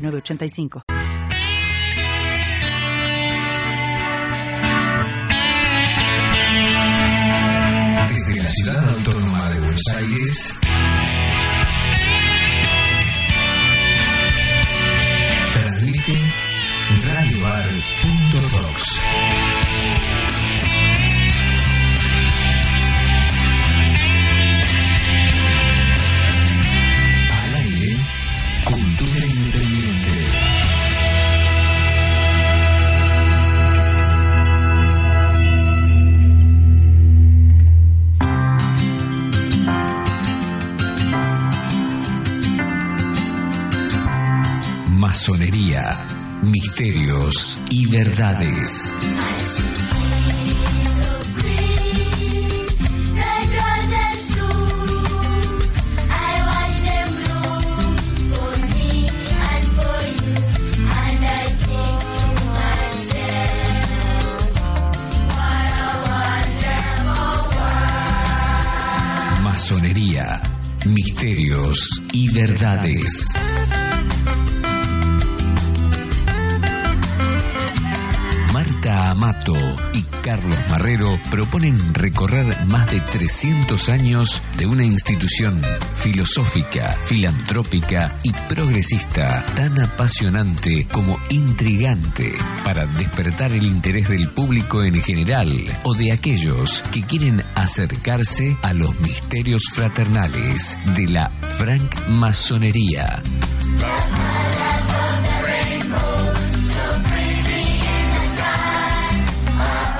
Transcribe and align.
985. 0.00 0.82
Desde 8.08 8.36
la 8.36 8.48
ciudad 8.48 8.88
autónoma 8.88 9.50
de 9.50 9.58
Buenos 9.60 9.82
Aires, 9.94 10.60
transmite 15.52 16.22
radioar.rocks. 17.06 19.09
Masonería, 45.10 46.06
misterios 46.40 47.58
y 47.68 47.84
verdades. 47.86 48.94
Masonería, 69.42 70.40
misterios 70.86 72.00
y 72.12 72.28
verdades. 72.32 73.26
Amato 79.10 79.54
y 79.92 80.02
Carlos 80.22 80.58
Marrero 80.68 81.18
proponen 81.30 81.94
recorrer 81.94 82.64
más 82.66 82.88
de 82.92 83.00
300 83.00 83.88
años 83.88 84.40
de 84.56 84.66
una 84.66 84.84
institución 84.84 85.60
filosófica, 85.94 86.96
filantrópica 87.04 88.16
y 88.22 88.32
progresista 88.48 89.44
tan 89.56 89.82
apasionante 89.84 90.86
como 90.92 91.18
intrigante 91.28 92.32
para 92.64 92.86
despertar 92.86 93.52
el 93.52 93.64
interés 93.64 94.08
del 94.08 94.30
público 94.30 94.82
en 94.84 95.02
general 95.02 95.50
o 95.82 95.94
de 95.94 96.12
aquellos 96.12 96.82
que 96.92 97.02
quieren 97.02 97.42
acercarse 97.56 98.56
a 98.62 98.72
los 98.72 98.98
misterios 99.00 99.62
fraternales 99.72 100.78
de 100.94 101.08
la 101.08 101.28
francmasonería. 101.28 103.20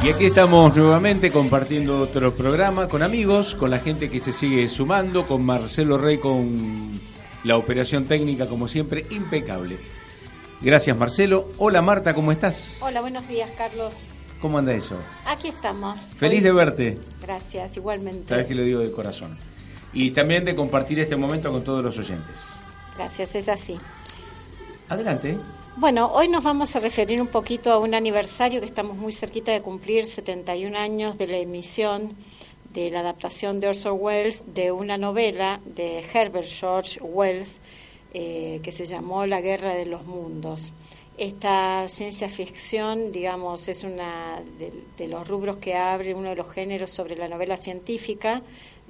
Y 0.03 0.09
aquí 0.09 0.25
estamos 0.27 0.75
nuevamente 0.77 1.31
compartiendo 1.31 2.01
otro 2.01 2.35
programa 2.35 2.89
con 2.89 3.03
amigos, 3.03 3.55
con 3.55 3.71
la 3.71 3.79
gente 3.81 4.09
que 4.09 4.19
se 4.19 4.33
sigue 4.33 4.67
sumando, 4.69 5.27
con 5.27 5.45
Marcelo 5.45 5.99
Rey 5.99 6.17
con 6.19 6.99
la 7.45 7.57
operación 7.59 8.07
técnica 8.07 8.49
como 8.49 8.67
siempre 8.67 9.05
impecable. 9.11 9.79
Gracias 10.63 10.97
Marcelo. 10.97 11.49
Hola 11.59 11.83
Marta, 11.83 12.15
¿cómo 12.15 12.33
estás? 12.33 12.79
Hola, 12.83 13.03
buenos 13.03 13.29
días, 13.29 13.51
Carlos. 13.57 13.95
¿Cómo 14.41 14.57
anda 14.59 14.73
eso? 14.73 14.97
Aquí 15.27 15.49
estamos. 15.49 15.99
Feliz 16.17 16.39
Hoy- 16.39 16.45
de 16.45 16.53
verte. 16.53 16.99
Gracias, 17.21 17.77
igualmente. 17.77 18.29
Sabes 18.29 18.47
que 18.47 18.55
lo 18.55 18.63
digo 18.63 18.81
de 18.81 18.91
corazón. 18.91 19.35
Y 19.93 20.13
también 20.13 20.47
de 20.47 20.55
compartir 20.55 20.99
este 21.01 21.17
momento 21.17 21.53
con 21.53 21.63
todos 21.63 21.85
los 21.85 21.99
oyentes. 21.99 22.63
Gracias, 22.97 23.35
es 23.35 23.49
así. 23.51 23.77
Adelante. 24.89 25.37
Bueno, 25.77 26.11
hoy 26.13 26.27
nos 26.27 26.43
vamos 26.43 26.75
a 26.75 26.81
referir 26.81 27.23
un 27.23 27.29
poquito 27.29 27.73
a 27.73 27.79
un 27.79 27.95
aniversario 27.95 28.61
que 28.61 28.67
estamos 28.67 28.97
muy 28.97 29.13
cerquita 29.13 29.53
de 29.53 29.63
cumplir, 29.63 30.05
71 30.05 30.77
años 30.77 31.17
de 31.17 31.29
la 31.29 31.37
emisión 31.39 32.17
de 32.75 32.91
la 32.91 33.01
adaptación 33.01 33.61
de 33.61 33.69
Orson 33.69 33.97
Welles 33.99 34.43
de 34.53 34.73
una 34.73 34.99
novela 34.99 35.61
de 35.65 36.05
Herbert 36.13 36.49
George 36.49 37.01
Wells 37.01 37.61
eh, 38.13 38.61
que 38.65 38.73
se 38.73 38.85
llamó 38.85 39.27
La 39.27 39.41
Guerra 39.41 39.75
de 39.75 39.87
los 39.87 40.05
Mundos. 40.05 40.73
Esta 41.17 41.89
ciencia 41.89 42.29
ficción, 42.29 43.13
digamos, 43.13 43.69
es 43.69 43.85
una 43.85 44.43
de, 44.59 44.73
de 44.97 45.09
los 45.09 45.27
rubros 45.29 45.59
que 45.59 45.77
abre 45.77 46.15
uno 46.15 46.31
de 46.31 46.37
los 46.37 46.51
géneros 46.51 46.91
sobre 46.91 47.17
la 47.17 47.29
novela 47.29 47.57
científica 47.57 48.43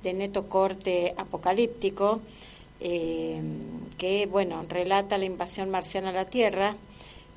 de 0.03 0.15
neto 0.15 0.49
corte 0.49 1.13
apocalíptico 1.17 2.23
eh, 2.81 3.41
que 3.99 4.27
bueno 4.27 4.65
relata 4.69 5.19
la 5.19 5.25
invasión 5.25 5.71
marciana 5.71 6.11
a 6.11 6.13
la 6.13 6.25
Tierra, 6.25 6.77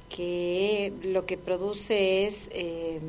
que 0.09 0.93
lo 1.03 1.25
que 1.25 1.37
produce 1.37 2.25
es 2.25 2.49
eh, 2.51 2.99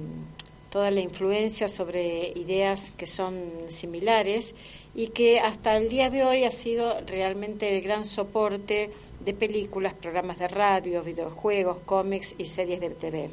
toda 0.71 0.91
la 0.91 1.01
influencia 1.01 1.69
sobre 1.69 2.33
ideas 2.37 2.93
que 2.97 3.07
son 3.07 3.41
similares 3.69 4.55
y 4.95 5.09
que 5.09 5.39
hasta 5.39 5.77
el 5.77 5.89
día 5.89 6.11
de 6.11 6.25
hoy 6.25 6.45
ha 6.45 6.51
sido 6.51 7.01
realmente 7.07 7.67
de 7.67 7.81
gran 7.81 8.05
soporte 8.05 8.91
de 9.25 9.35
películas, 9.35 9.95
programas 9.95 10.39
de 10.39 10.49
radio, 10.49 11.03
videojuegos, 11.03 11.79
cómics 11.87 12.35
y 12.39 12.47
series 12.47 12.81
de 12.81 12.91
TV. 12.91 13.31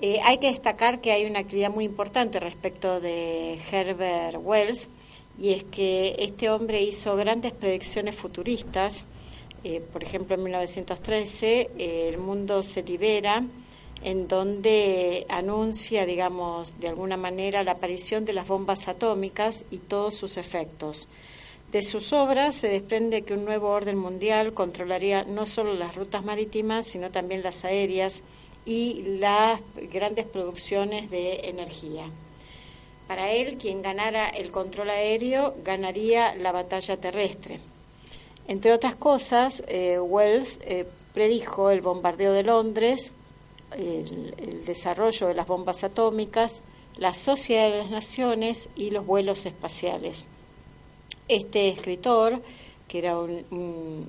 Eh, 0.00 0.20
hay 0.22 0.38
que 0.38 0.48
destacar 0.48 1.00
que 1.00 1.12
hay 1.12 1.24
una 1.24 1.40
actividad 1.40 1.70
muy 1.70 1.84
importante 1.84 2.38
respecto 2.38 3.00
de 3.00 3.58
Herbert 3.72 4.38
Wells, 4.40 4.88
y 5.38 5.52
es 5.52 5.64
que 5.64 6.16
este 6.18 6.50
hombre 6.50 6.82
hizo 6.82 7.14
grandes 7.16 7.52
predicciones 7.52 8.16
futuristas. 8.16 9.04
Eh, 9.62 9.80
por 9.80 10.02
ejemplo, 10.02 10.34
en 10.34 10.42
1913, 10.42 11.70
eh, 11.78 12.08
el 12.08 12.18
mundo 12.18 12.62
se 12.62 12.82
libera, 12.82 13.44
en 14.02 14.28
donde 14.28 15.26
anuncia, 15.28 16.06
digamos, 16.06 16.78
de 16.80 16.88
alguna 16.88 17.16
manera 17.16 17.62
la 17.62 17.72
aparición 17.72 18.24
de 18.24 18.32
las 18.32 18.46
bombas 18.46 18.88
atómicas 18.88 19.64
y 19.70 19.78
todos 19.78 20.14
sus 20.14 20.36
efectos. 20.36 21.08
De 21.72 21.82
sus 21.82 22.12
obras 22.12 22.54
se 22.54 22.68
desprende 22.68 23.22
que 23.22 23.34
un 23.34 23.44
nuevo 23.44 23.68
orden 23.68 23.98
mundial 23.98 24.54
controlaría 24.54 25.24
no 25.24 25.46
solo 25.46 25.74
las 25.74 25.96
rutas 25.96 26.24
marítimas, 26.24 26.86
sino 26.86 27.10
también 27.10 27.42
las 27.42 27.64
aéreas 27.64 28.22
y 28.64 29.02
las 29.18 29.60
grandes 29.92 30.24
producciones 30.24 31.10
de 31.10 31.48
energía. 31.48 32.10
Para 33.08 33.30
él, 33.32 33.56
quien 33.56 33.80
ganara 33.80 34.28
el 34.28 34.52
control 34.52 34.90
aéreo 34.90 35.56
ganaría 35.64 36.34
la 36.34 36.52
batalla 36.52 36.98
terrestre. 36.98 37.58
Entre 38.46 38.70
otras 38.72 38.94
cosas, 38.96 39.62
eh, 39.66 39.98
Wells 39.98 40.58
eh, 40.62 40.86
predijo 41.14 41.70
el 41.70 41.80
bombardeo 41.80 42.34
de 42.34 42.42
Londres, 42.44 43.12
el, 43.76 44.62
desarrollo 44.64 45.26
de 45.26 45.34
las 45.34 45.46
bombas 45.46 45.84
atómicas, 45.84 46.60
la 46.96 47.14
sociedad 47.14 47.70
de 47.70 47.78
las 47.78 47.90
naciones 47.90 48.68
y 48.76 48.90
los 48.90 49.06
vuelos 49.06 49.46
espaciales. 49.46 50.26
Este 51.28 51.68
escritor, 51.68 52.42
que 52.86 52.98
era 52.98 53.16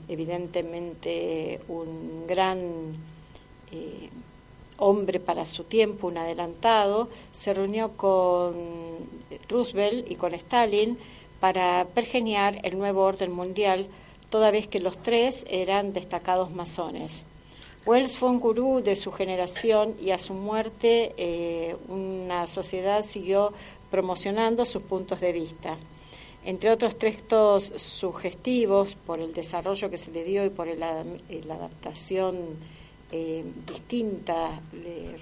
evidentemente 0.09 1.61
un 1.69 2.25
gran 2.27 2.59
eh, 3.71 4.09
hombre 4.79 5.19
para 5.19 5.45
su 5.45 5.63
tiempo, 5.63 6.07
un 6.07 6.17
adelantado, 6.17 7.09
se 7.31 7.53
reunió 7.53 7.91
con 7.95 8.53
Roosevelt 9.47 10.09
y 10.09 10.15
con 10.15 10.33
Stalin 10.33 10.97
para 11.39 11.87
pergeniar 11.93 12.59
el 12.63 12.77
nuevo 12.77 13.03
orden 13.03 13.31
mundial, 13.31 13.87
toda 14.29 14.51
vez 14.51 14.67
que 14.67 14.79
los 14.79 14.97
tres 14.97 15.45
eran 15.49 15.93
destacados 15.93 16.51
masones. 16.51 17.23
Wells 17.85 18.17
fue 18.17 18.29
un 18.29 18.39
gurú 18.39 18.81
de 18.81 18.95
su 18.95 19.11
generación 19.11 19.95
y 20.01 20.11
a 20.11 20.19
su 20.19 20.33
muerte 20.33 21.13
eh, 21.17 21.75
una 21.87 22.45
sociedad 22.45 23.03
siguió 23.03 23.53
promocionando 23.89 24.65
sus 24.65 24.83
puntos 24.83 25.21
de 25.21 25.31
vista. 25.31 25.77
Entre 26.45 26.71
otros 26.71 26.97
textos 26.97 27.73
sugestivos 27.77 28.95
por 28.95 29.19
el 29.19 29.33
desarrollo 29.33 29.89
que 29.89 29.97
se 29.97 30.11
le 30.11 30.23
dio 30.23 30.45
y 30.45 30.49
por 30.49 30.67
la 30.67 31.03
adaptación 31.55 32.57
eh, 33.11 33.43
distinta 33.65 34.61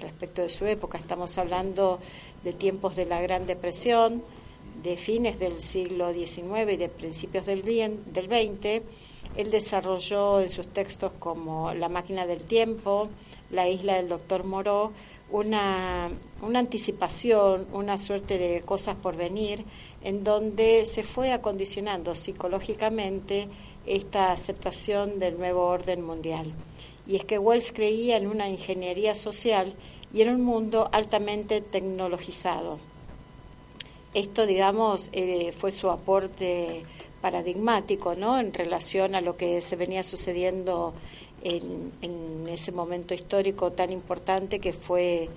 respecto 0.00 0.42
de 0.42 0.48
su 0.48 0.66
época. 0.66 0.98
Estamos 0.98 1.38
hablando 1.38 1.98
de 2.44 2.52
tiempos 2.52 2.96
de 2.96 3.06
la 3.06 3.20
Gran 3.20 3.46
Depresión, 3.46 4.22
de 4.82 4.96
fines 4.96 5.38
del 5.38 5.60
siglo 5.60 6.12
XIX 6.12 6.72
y 6.72 6.76
de 6.76 6.88
principios 6.88 7.46
del, 7.46 7.62
del 7.62 8.26
XX. 8.26 8.82
Él 9.36 9.50
desarrolló 9.50 10.40
en 10.40 10.50
sus 10.50 10.66
textos 10.68 11.12
como 11.18 11.72
La 11.74 11.88
máquina 11.88 12.26
del 12.26 12.42
tiempo, 12.42 13.08
La 13.50 13.68
isla 13.68 13.94
del 13.94 14.08
doctor 14.08 14.44
Moreau, 14.44 14.92
una, 15.30 16.10
una 16.42 16.58
anticipación, 16.58 17.66
una 17.72 17.98
suerte 17.98 18.38
de 18.38 18.62
cosas 18.62 18.96
por 18.96 19.16
venir, 19.16 19.64
en 20.02 20.24
donde 20.24 20.86
se 20.86 21.02
fue 21.02 21.32
acondicionando 21.32 22.14
psicológicamente 22.14 23.48
esta 23.86 24.32
aceptación 24.32 25.18
del 25.18 25.38
nuevo 25.38 25.66
orden 25.66 26.02
mundial. 26.02 26.52
Y 27.08 27.16
es 27.16 27.24
que 27.24 27.38
Wells 27.38 27.72
creía 27.72 28.18
en 28.18 28.26
una 28.26 28.48
ingeniería 28.48 29.14
social 29.14 29.72
y 30.12 30.20
en 30.20 30.28
un 30.28 30.42
mundo 30.42 30.88
altamente 30.92 31.62
tecnologizado. 31.62 32.78
Esto, 34.14 34.46
digamos, 34.46 35.08
eh, 35.12 35.52
fue 35.52 35.72
su 35.72 35.90
aporte 35.90 36.82
paradigmático, 37.20 38.14
¿no? 38.14 38.38
En 38.38 38.52
relación 38.52 39.14
a 39.14 39.20
lo 39.20 39.36
que 39.36 39.60
se 39.62 39.76
venía 39.76 40.04
sucediendo 40.04 40.92
en, 41.42 41.92
ese 42.48 42.72
momento 42.72 43.14
histórico 43.14 43.72
tan 43.72 43.92
importante 43.92 44.58
que 44.58 44.72
fue 44.72 45.28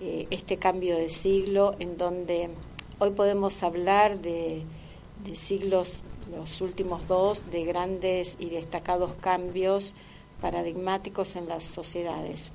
eh, 0.00 0.26
este 0.30 0.58
cambio 0.58 0.96
de 0.96 1.08
siglo, 1.08 1.74
en 1.78 1.96
donde 1.96 2.50
hoy 2.98 3.10
podemos 3.10 3.62
hablar 3.62 4.20
de, 4.20 4.62
siglos, 5.34 6.02
los 6.30 6.60
últimos 6.60 7.08
dos, 7.08 7.50
de 7.50 7.64
grandes 7.64 8.36
y 8.38 8.50
destacados 8.50 9.14
cambios 9.14 9.94
paradigmáticos 10.40 11.36
en 11.36 11.48
las 11.48 11.64
sociedades. 11.64 12.52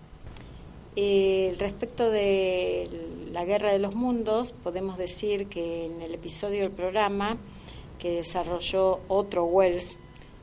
Eh, 0.96 1.56
respecto 1.58 2.12
de 2.12 2.88
la 3.32 3.46
guerra 3.46 3.72
de 3.72 3.80
los 3.80 3.96
mundos, 3.96 4.52
podemos 4.52 4.98
decir 4.98 5.48
que 5.48 5.86
en 5.86 6.02
el 6.02 6.14
episodio 6.14 6.62
del 6.62 6.72
programa 6.72 7.38
que 7.98 8.12
desarrolló 8.12 9.00
otro 9.08 9.46
Wells, 9.46 9.96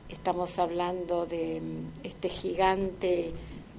estamos 0.09 0.59
hablando 0.59 1.25
de 1.25 1.61
mm, 1.61 2.05
este 2.05 2.27
gigante 2.27 3.31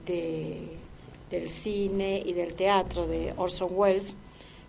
del 0.07 1.49
cine 1.49 2.23
y 2.25 2.33
del 2.33 2.55
teatro 2.55 3.07
de 3.07 3.35
Orson 3.37 3.71
Welles, 3.73 4.15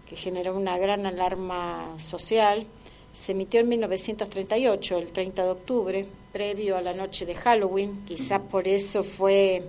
que 0.08 0.16
generó 0.16 0.56
una 0.56 0.78
gran 0.78 1.06
alarma 1.06 1.96
social, 2.00 2.68
se 3.14 3.32
emitió 3.32 3.62
en 3.62 3.70
1938, 3.70 4.98
el 4.98 5.12
30 5.12 5.44
de 5.44 5.50
octubre, 5.52 6.08
previo 6.34 6.76
a 6.76 6.82
la 6.82 6.94
noche 6.94 7.28
de 7.28 7.36
Halloween, 7.36 8.04
quizás 8.06 8.42
por 8.42 8.68
eso 8.68 9.04
fue 9.04 9.64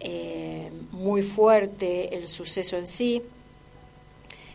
eh, 0.00 0.70
muy 0.90 1.22
fuerte 1.22 2.14
el 2.16 2.26
suceso 2.26 2.76
en 2.76 2.88
sí. 2.88 3.22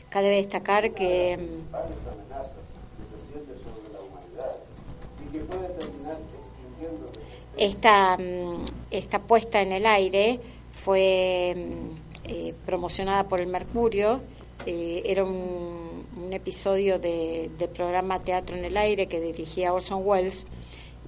Cabe 0.09 0.29
destacar 0.29 0.91
que 0.91 1.37
mm, 1.37 1.75
esta, 7.57 8.17
mm, 8.17 8.65
esta 8.91 9.19
puesta 9.19 9.61
en 9.61 9.71
el 9.71 9.85
aire 9.85 10.41
fue 10.83 11.55
mm, 11.55 12.29
eh, 12.31 12.53
promocionada 12.65 13.29
por 13.29 13.39
el 13.39 13.47
Mercurio, 13.47 14.19
eh, 14.65 15.03
era 15.05 15.23
un, 15.23 16.05
un 16.21 16.33
episodio 16.33 16.99
de, 16.99 17.49
del 17.57 17.69
programa 17.69 18.19
Teatro 18.19 18.57
en 18.57 18.65
el 18.65 18.75
Aire 18.75 19.07
que 19.07 19.21
dirigía 19.21 19.73
Orson 19.73 20.01
Welles 20.03 20.45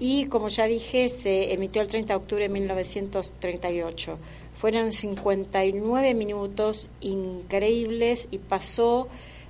y 0.04 0.26
como 0.26 0.48
ya 0.48 0.66
dije 0.66 1.10
se 1.10 1.54
emitió 1.54 1.80
el 1.80 1.88
30 1.88 2.14
de 2.14 2.18
octubre 2.18 2.44
de 2.44 2.50
1938. 2.50 4.18
Fueron 4.60 4.92
59 4.92 6.16
minutos 6.16 6.88
increíbles 7.02 8.28
y 8.32 8.40
pasó 8.40 9.08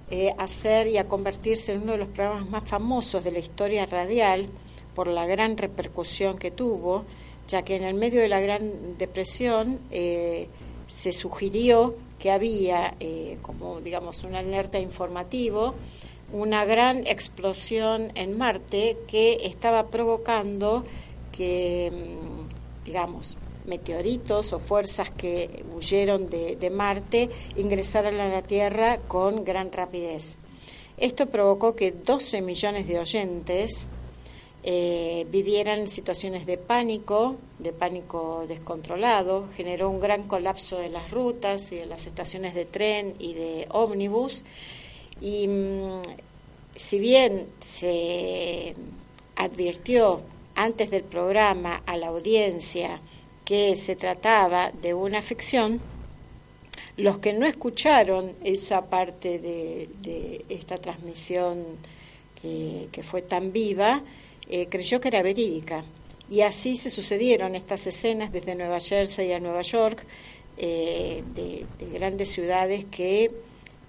eh, 0.09 0.33
a 0.37 0.47
ser 0.49 0.87
y 0.87 0.97
a 0.97 1.07
convertirse 1.07 1.71
en 1.71 1.83
uno 1.83 1.93
de 1.93 1.99
los 1.99 2.09
programas 2.09 2.49
más 2.49 2.69
famosos 2.69 3.23
de 3.23 3.31
la 3.31 3.39
historia 3.39 3.85
radial 3.85 4.49
por 4.93 5.07
la 5.07 5.25
gran 5.25 5.55
repercusión 5.55 6.37
que 6.37 6.51
tuvo, 6.51 7.05
ya 7.47 7.61
que 7.61 7.77
en 7.77 7.85
el 7.85 7.93
medio 7.93 8.19
de 8.19 8.27
la 8.27 8.41
Gran 8.41 8.97
Depresión 8.97 9.79
eh, 9.89 10.49
se 10.89 11.13
sugirió 11.13 11.95
que 12.19 12.29
había, 12.29 12.95
eh, 12.99 13.37
como 13.41 13.79
digamos, 13.79 14.25
una 14.25 14.39
alerta 14.39 14.79
informativo, 14.79 15.75
una 16.31 16.65
gran 16.65 17.05
explosión 17.07 18.11
en 18.15 18.37
Marte 18.37 18.97
que 19.07 19.37
estaba 19.43 19.87
provocando 19.87 20.85
que, 21.31 21.91
mm, 21.91 22.85
digamos, 22.85 23.37
meteoritos 23.65 24.53
o 24.53 24.59
fuerzas 24.59 25.11
que 25.11 25.63
huyeron 25.75 26.29
de, 26.29 26.69
Marte 26.69 27.29
ingresaran 27.55 28.19
a 28.19 28.29
la 28.29 28.41
Tierra 28.41 28.99
con 29.07 29.43
gran 29.43 29.71
rapidez. 29.71 30.35
Esto 30.97 31.27
provocó 31.27 31.75
que 31.75 31.91
12 31.91 32.41
millones 32.41 32.87
de 32.87 32.99
oyentes 32.99 33.85
eh, 34.63 35.25
vivieran 35.31 35.87
situaciones 35.87 36.45
de 36.45 36.57
pánico, 36.57 37.37
de 37.57 37.73
pánico 37.73 38.45
descontrolado, 38.47 39.47
generó 39.55 39.89
un 39.89 39.99
gran 39.99 40.27
colapso 40.27 40.77
de 40.77 40.89
las 40.89 41.09
rutas 41.09 41.71
y 41.71 41.77
de 41.77 41.87
las 41.87 42.05
estaciones 42.05 42.53
de 42.53 42.65
tren 42.65 43.15
y 43.17 43.33
de 43.33 43.67
ómnibus. 43.71 44.43
Y 45.21 45.47
mm, 45.47 46.01
si 46.75 46.99
bien 46.99 47.47
se 47.59 48.75
advirtió 49.35 50.21
antes 50.55 50.91
del 50.91 51.03
programa 51.03 51.83
a 51.85 51.95
la 51.95 52.07
audiencia 52.07 52.99
que 53.45 53.75
se 53.75 53.95
trataba 53.95 54.71
de 54.71 54.93
una 54.93 55.21
ficción, 55.21 55.79
los 56.97 57.19
que 57.19 57.33
no 57.33 57.45
escucharon 57.45 58.33
esa 58.43 58.89
parte 58.89 59.39
de, 59.39 60.45
esta 60.49 60.77
transmisión 60.77 61.77
que 62.41 63.03
fue 63.03 63.21
tan 63.21 63.53
viva, 63.53 64.03
eh, 64.49 64.67
creyó 64.67 64.99
que 64.99 65.07
era 65.07 65.21
verídica. 65.21 65.85
Y 66.29 66.41
así 66.41 66.75
se 66.75 66.89
sucedieron 66.89 67.55
estas 67.55 67.87
escenas 67.87 68.33
desde 68.33 68.53
Nueva 68.53 68.81
Jersey 68.81 69.31
a 69.31 69.39
Nueva 69.39 69.61
York, 69.61 70.05
eh, 70.57 71.23
de, 71.33 71.65
grandes 71.93 72.31
ciudades 72.31 72.83
que 72.85 73.31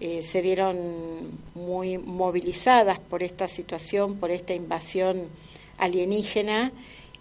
eh, 0.00 0.22
se 0.22 0.42
vieron 0.42 1.40
muy 1.54 1.98
movilizadas 1.98 2.98
por 2.98 3.22
esta 3.22 3.48
situación, 3.48 4.16
por 4.16 4.30
esta 4.30 4.54
invasión 4.54 5.28
alienígena 5.78 6.72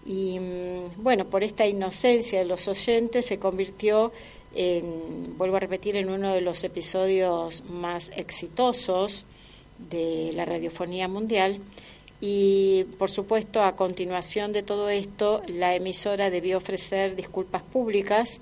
y 0.04 0.38
mm, 0.38 1.02
bueno, 1.02 1.26
por 1.26 1.44
esta 1.44 1.66
inocencia 1.66 2.38
de 2.38 2.44
los 2.44 2.66
oyentes 2.68 3.26
se 3.26 3.38
convirtió 3.38 4.12
en, 4.54 5.36
vuelvo 5.38 5.56
a 5.56 5.60
repetir, 5.60 5.96
en 5.96 6.08
uno 6.08 6.34
de 6.34 6.40
los 6.40 6.62
episodios 6.64 7.64
más 7.64 8.10
exitosos 8.16 9.24
de 9.78 10.30
la 10.34 10.44
radiofonía 10.44 11.08
mundial. 11.08 11.58
Y 12.20 12.84
por 12.98 13.10
supuesto 13.10 13.62
a 13.62 13.74
continuación 13.74 14.52
de 14.52 14.62
todo 14.62 14.88
esto 14.88 15.42
la 15.48 15.74
emisora 15.74 16.30
debió 16.30 16.58
ofrecer 16.58 17.16
disculpas 17.16 17.62
públicas 17.62 18.40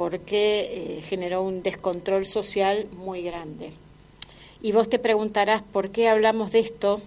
porque 0.00 0.60
eh, 0.72 1.02
generó 1.02 1.42
un 1.42 1.62
descontrol 1.62 2.24
social 2.24 2.86
muy 2.96 3.20
grande. 3.20 3.72
Y 4.62 4.72
vos 4.72 4.88
te 4.88 4.98
preguntarás 4.98 5.60
por 5.60 5.90
qué 5.90 6.08
hablamos 6.08 6.52
de 6.52 6.60
esto. 6.60 7.02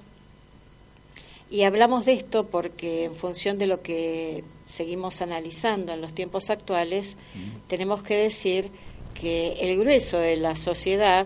Y 1.50 1.64
hablamos 1.64 2.06
de 2.06 2.14
esto 2.14 2.46
porque 2.46 3.06
en 3.06 3.16
función 3.16 3.58
de 3.58 3.66
lo 3.66 3.82
que 3.82 4.44
seguimos 4.68 5.24
analizando 5.24 5.92
en 5.92 6.02
los 6.02 6.14
tiempos 6.14 6.52
actuales, 6.52 7.16
tenemos 7.68 8.04
que 8.04 8.16
decir 8.16 8.70
que 9.20 9.54
el 9.54 9.80
grueso 9.80 10.20
de 10.20 10.38
la 10.38 10.56
sociedad 10.56 11.26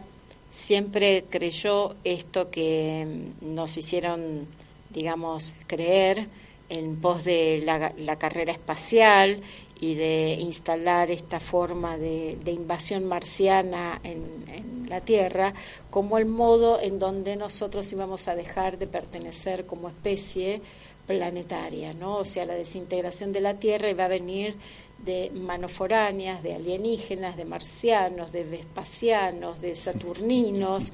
siempre 0.49 1.25
creyó 1.29 1.95
esto 2.05 2.49
que 2.49 3.05
nos 3.41 3.75
hicieron 3.75 4.47
digamos, 4.89 5.53
creer 5.67 6.27
en 6.69 6.95
pos 6.97 7.23
de 7.23 7.61
la, 7.65 8.15
carrera 8.17 8.51
espacial 8.51 9.41
y 9.79 9.95
de 9.95 10.37
instalar 10.39 11.11
esta 11.11 11.39
forma 11.39 11.97
de, 11.97 12.37
invasión 12.45 13.05
marciana 13.05 13.99
en, 14.03 14.47
la 14.87 15.01
Tierra 15.01 15.53
como 15.89 16.17
el 16.17 16.25
modo 16.25 16.79
en 16.79 16.97
donde 16.97 17.35
nosotros 17.35 17.91
íbamos 17.91 18.29
a 18.29 18.35
dejar 18.35 18.77
de 18.77 18.87
pertenecer 18.87 19.65
como 19.65 19.89
especie 19.89 20.61
planetaria, 21.05 21.93
¿no? 21.93 22.19
O 22.19 22.25
sea, 22.25 22.45
la 22.45 22.53
desintegración 22.53 23.33
de 23.33 23.41
la 23.41 23.55
Tierra 23.55 23.89
iba 23.89 24.05
a 24.05 24.07
venir 24.07 24.55
de 24.99 25.29
manoforáneas, 25.33 26.41
de 26.41 26.55
alienígenas, 26.55 27.35
de 27.35 27.43
marcianos, 27.43 28.31
de 28.31 28.45
vespasianos, 28.45 29.59
de 29.59 29.75
saturninos 29.75 30.93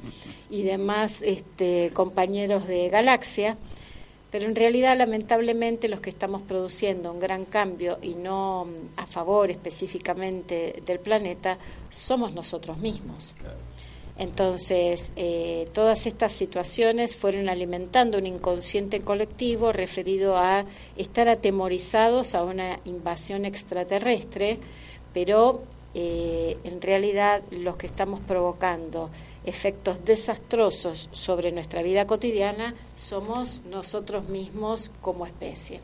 y 0.50 0.64
demás 0.64 1.22
este, 1.22 1.92
compañeros 1.94 2.68
de 2.68 2.90
galaxia 2.90 3.58
pero 4.34 4.48
en 4.48 4.56
realidad 4.56 4.98
lamentablemente 4.98 5.88
los 5.88 6.02
que 6.02 6.10
estamos 6.10 6.42
produciendo 6.42 7.12
un 7.12 7.20
gran 7.20 7.46
cambio 7.46 8.00
y 8.02 8.16
no 8.16 8.66
mm, 8.66 9.00
a 9.00 9.06
favor 9.06 9.52
específicamente 9.52 10.82
del 10.84 11.00
planeta 11.00 11.60
somos 11.92 12.34
nosotros 12.34 12.80
mismos. 12.80 13.36
Entonces, 14.18 15.12
eh, 15.18 15.70
todas 15.72 16.08
estas 16.08 16.34
situaciones 16.34 17.16
fueron 17.16 17.48
alimentando 17.48 18.18
un 18.18 18.26
inconsciente 18.26 19.02
colectivo 19.02 19.72
referido 19.72 20.36
a 20.36 20.66
estar 20.98 21.30
atemorizados 21.30 22.34
a 22.34 22.44
una 22.44 22.80
invasión 22.86 23.46
extraterrestre, 23.46 24.58
pero 25.14 25.62
eh, 25.94 26.58
en 26.64 26.82
realidad 26.82 27.44
lo 27.52 27.78
que 27.78 27.86
estamos 27.86 28.20
provocando 28.22 29.12
efectos 29.46 30.06
desastrosos 30.06 31.10
sobre 31.12 31.52
nuestra 31.52 31.82
vida 31.84 32.08
cotidiana 32.08 32.76
somos 32.96 33.62
nosotros 33.70 34.28
mismos 34.30 34.92
como 35.02 35.26
especie. 35.26 35.82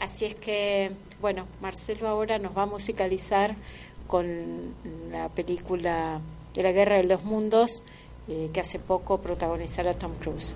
Así 0.00 0.26
es 0.26 0.34
que, 0.34 0.92
bueno, 1.20 1.46
Marcelo 1.60 2.08
ahora 2.08 2.38
nos 2.38 2.56
va 2.56 2.62
a 2.62 2.66
musicalizar 2.66 3.56
con 4.06 4.74
la 5.10 5.28
película 5.28 6.20
de 6.54 6.62
la 6.62 6.72
Guerra 6.72 6.96
de 6.96 7.04
los 7.04 7.24
Mundos 7.24 7.82
eh, 8.28 8.50
que 8.52 8.60
hace 8.60 8.78
poco 8.78 9.18
protagonizara 9.18 9.94
Tom 9.94 10.12
Cruise. 10.20 10.54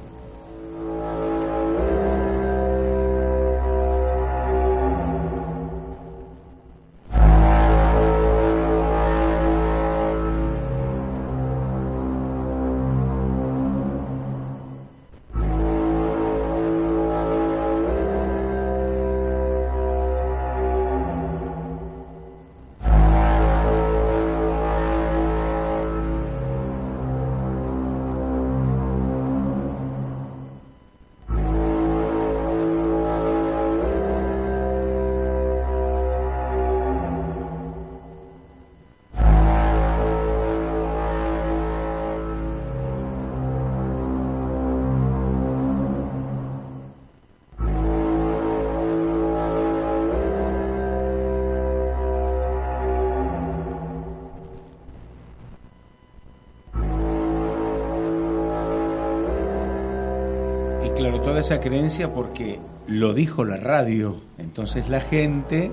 Esa 61.41 61.61
creencia 61.61 62.13
porque 62.13 62.59
lo 62.87 63.15
dijo 63.15 63.45
la 63.45 63.57
radio. 63.57 64.17
Entonces 64.39 64.89
la 64.89 65.01
gente 65.01 65.71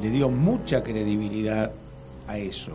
le 0.00 0.10
dio 0.10 0.28
mucha 0.28 0.82
credibilidad 0.82 1.72
a 2.26 2.38
eso. 2.38 2.72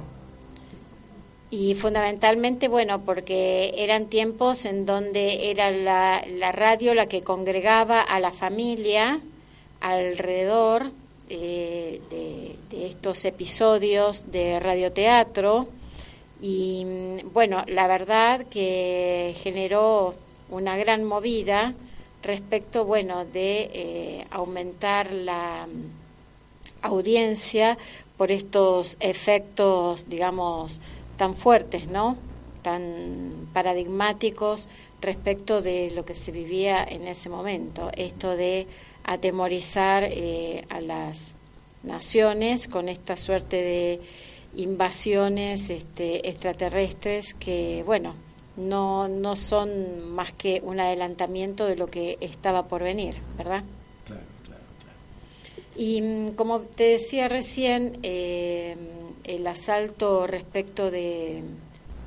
Y 1.50 1.76
fundamentalmente, 1.76 2.68
bueno, 2.68 3.02
porque 3.02 3.74
eran 3.78 4.08
tiempos 4.08 4.66
en 4.66 4.86
donde 4.86 5.50
era 5.50 5.72
la, 5.72 6.52
radio 6.52 6.94
la 6.94 7.06
que 7.06 7.22
congregaba 7.22 8.02
a 8.02 8.20
la 8.20 8.34
familia 8.34 9.22
alrededor 9.80 10.92
eh, 11.30 12.02
de, 12.10 12.56
de, 12.70 12.86
estos 12.88 13.24
episodios 13.24 14.26
de 14.30 14.60
radioteatro. 14.60 15.70
Y 16.42 16.86
bueno, 17.34 17.64
la 17.68 17.88
verdad 17.88 18.44
que 18.44 19.34
generó 19.42 20.16
una 20.50 20.76
gran 20.76 21.06
movida 21.06 21.74
respecto, 22.24 22.86
bueno, 22.86 23.26
de 23.26 23.70
eh, 23.74 24.28
aumentar 24.32 25.14
la 25.14 25.68
mm, 25.68 26.86
audiencia 26.86 27.78
por 28.18 28.32
estos 28.32 28.98
efectos, 29.00 30.10
digamos, 30.10 30.80
tan 31.18 31.36
fuertes, 31.36 31.88
¿no? 31.88 32.18
Tan 32.64 33.50
paradigmáticos 33.54 34.68
respecto 35.02 35.62
de 35.62 35.92
lo 35.92 36.06
que 36.06 36.16
se 36.16 36.32
vivía 36.32 36.84
en 36.84 37.08
ese 37.08 37.30
momento. 37.30 37.92
Esto 37.96 38.36
de 38.36 38.68
atemorizar 39.04 40.04
eh, 40.04 40.66
a 40.70 40.82
las 40.82 41.34
naciones 41.84 42.68
con 42.68 42.90
esta 42.90 43.16
suerte 43.16 43.58
de 43.58 44.02
invasiones 44.56 45.70
este, 45.70 46.28
extraterrestres 46.28 47.34
que, 47.34 47.84
bueno, 47.86 48.16
no, 48.58 49.08
no 49.08 49.36
son 49.36 50.12
más 50.12 50.34
que 50.34 50.62
un 50.64 50.80
adelantamiento 50.80 51.66
de 51.66 51.76
lo 51.76 51.88
que 51.88 52.18
estaba 52.20 52.68
por 52.68 52.84
venir, 52.84 53.16
¿verdad? 53.38 53.64
Claro, 54.06 54.24
claro, 54.44 54.64
claro. 54.82 54.98
Y 55.76 56.02
mm, 56.02 56.32
como 56.32 56.62
te 56.62 56.84
decía 56.84 57.28
recién, 57.28 58.00
eh, 58.04 58.76
el 59.24 59.46
asalto 59.46 60.26
respecto 60.28 60.90
de, 60.90 61.44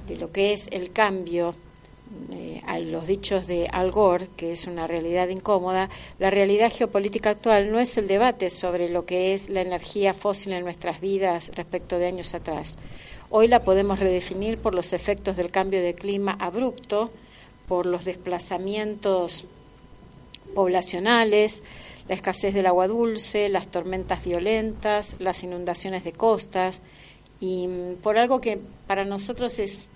de, 0.08 0.16
lo 0.16 0.32
que 0.32 0.52
es 0.52 0.68
el 0.72 0.90
cambio 0.92 1.54
eh, 2.32 2.60
a 2.66 2.80
los 2.80 3.06
dichos 3.06 3.46
de 3.46 3.68
Al 3.70 3.92
Gore, 3.92 4.28
que 4.36 4.52
es 4.52 4.66
una 4.66 4.88
realidad 4.88 5.28
incómoda, 5.28 5.88
la 6.18 6.30
realidad 6.30 6.72
geopolítica 6.72 7.30
actual 7.30 7.70
no 7.70 7.78
es 7.78 7.96
el 7.96 8.08
debate 8.08 8.50
sobre 8.50 8.88
lo 8.88 9.06
que 9.06 9.34
es 9.34 9.48
la 9.48 9.60
energía 9.60 10.14
fósil 10.14 10.54
en 10.54 10.64
nuestras 10.64 11.00
vidas 11.00 11.52
respecto 11.54 11.98
de 11.98 12.06
años 12.06 12.34
atrás 12.34 12.76
Hoy 13.32 13.46
la 13.46 13.62
podemos 13.62 14.00
redefinir 14.00 14.58
por 14.58 14.74
los 14.74 14.92
efectos 14.92 15.36
del 15.36 15.52
cambio 15.52 15.80
de 15.80 15.94
clima 15.94 16.36
abrupto, 16.40 17.12
por 17.68 17.86
los 17.86 18.04
desplazamientos 18.04 19.44
poblacionales, 20.52 21.62
la 22.08 22.16
escasez 22.16 22.54
del 22.54 22.66
agua 22.66 22.88
dulce, 22.88 23.48
las 23.48 23.68
tormentas 23.68 24.24
violentas, 24.24 25.14
las 25.20 25.44
inundaciones 25.44 26.02
de 26.02 26.12
costas 26.12 26.80
y 27.38 27.68
mm, 27.68 28.02
por 28.02 28.18
algo 28.18 28.40
que 28.40 28.58
para 28.88 29.04
nosotros 29.04 29.60
es 29.60 29.86